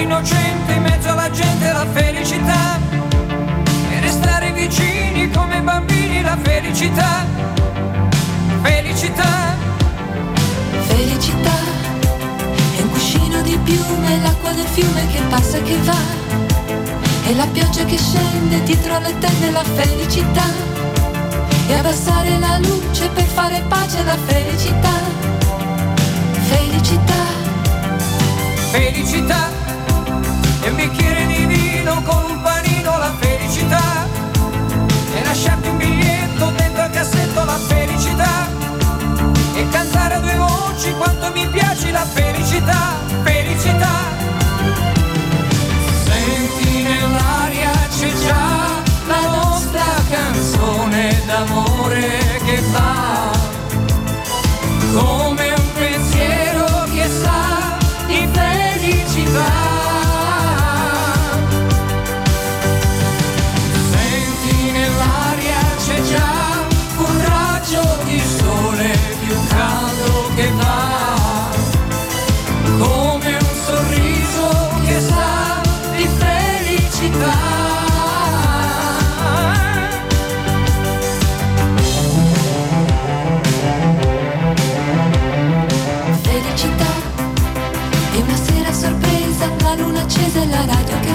Innocente 0.01 0.73
in 0.73 0.81
mezzo 0.81 1.09
alla 1.09 1.29
gente 1.29 1.71
la 1.71 1.85
felicità. 1.93 2.79
E 3.89 3.99
restare 3.99 4.51
vicini 4.51 5.29
come 5.29 5.61
bambini 5.61 6.21
la 6.21 6.37
felicità. 6.41 7.25
Felicità. 8.61 9.55
Felicità 10.87 11.57
è 12.77 12.81
un 12.81 12.89
cuscino 12.89 13.41
di 13.41 13.57
piume, 13.63 14.19
l'acqua 14.21 14.51
del 14.51 14.65
fiume 14.65 15.07
che 15.07 15.21
passa 15.29 15.57
e 15.57 15.63
che 15.63 15.77
va. 15.83 15.97
E 17.25 17.35
la 17.35 17.47
pioggia 17.47 17.85
che 17.85 17.97
scende 17.97 18.63
dietro 18.63 18.99
le 18.99 19.17
tende 19.19 19.51
la 19.51 19.63
felicità. 19.63 20.45
E 21.67 21.73
abbassare 21.73 22.37
la 22.39 22.57
luce 22.57 23.07
per 23.09 23.23
fare 23.25 23.63
pace 23.67 23.99
alla 23.99 24.17
felicità. 24.25 24.93
Felicità. 26.49 27.23
Felicità. 28.71 29.60
Bicchiere 30.81 31.27
di 31.27 31.45
vino 31.45 32.01
con 32.01 32.31
un 32.31 32.41
panino 32.41 32.97
la 32.97 33.13
felicità. 33.19 34.07
E 35.13 35.23
lasciarti 35.23 35.67
un 35.67 35.77
biglietto 35.77 36.49
dentro 36.57 36.81
al 36.81 36.89
cassetto 36.89 37.43
la 37.43 37.59
felicità. 37.67 38.47
E 39.53 39.69
cantare 39.69 40.15
a 40.15 40.19
due 40.21 40.35
voci 40.37 40.91
quanto 40.93 41.31
mi 41.33 41.45
piace 41.49 41.91
la 41.91 41.99
felicità. 41.99 42.30
telaraño 90.41 91.01
que 91.01 91.10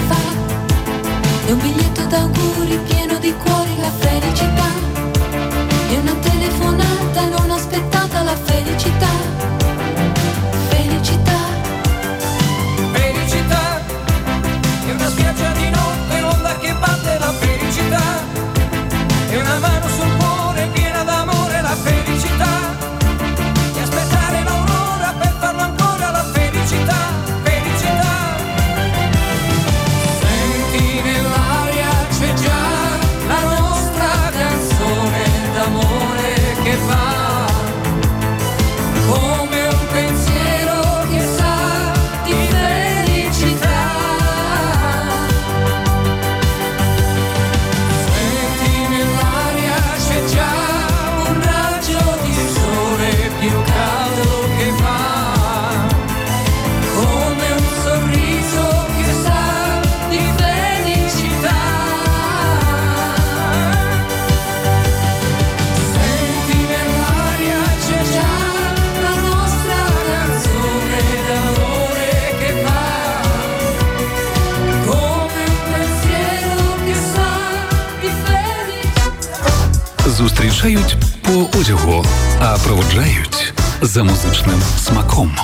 за 83.96 84.04
музичним 84.04 84.62
смаком. 84.78 85.36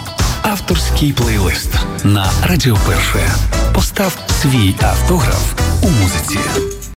Авторський 0.42 1.12
плейлист 1.12 1.70
на 2.04 2.30
Радіо 2.42 2.78
Перше. 2.86 3.30
Постав 3.74 4.18
свій 4.42 4.74
автограф 4.82 5.54
у 5.82 5.88
музиці. 5.88 6.38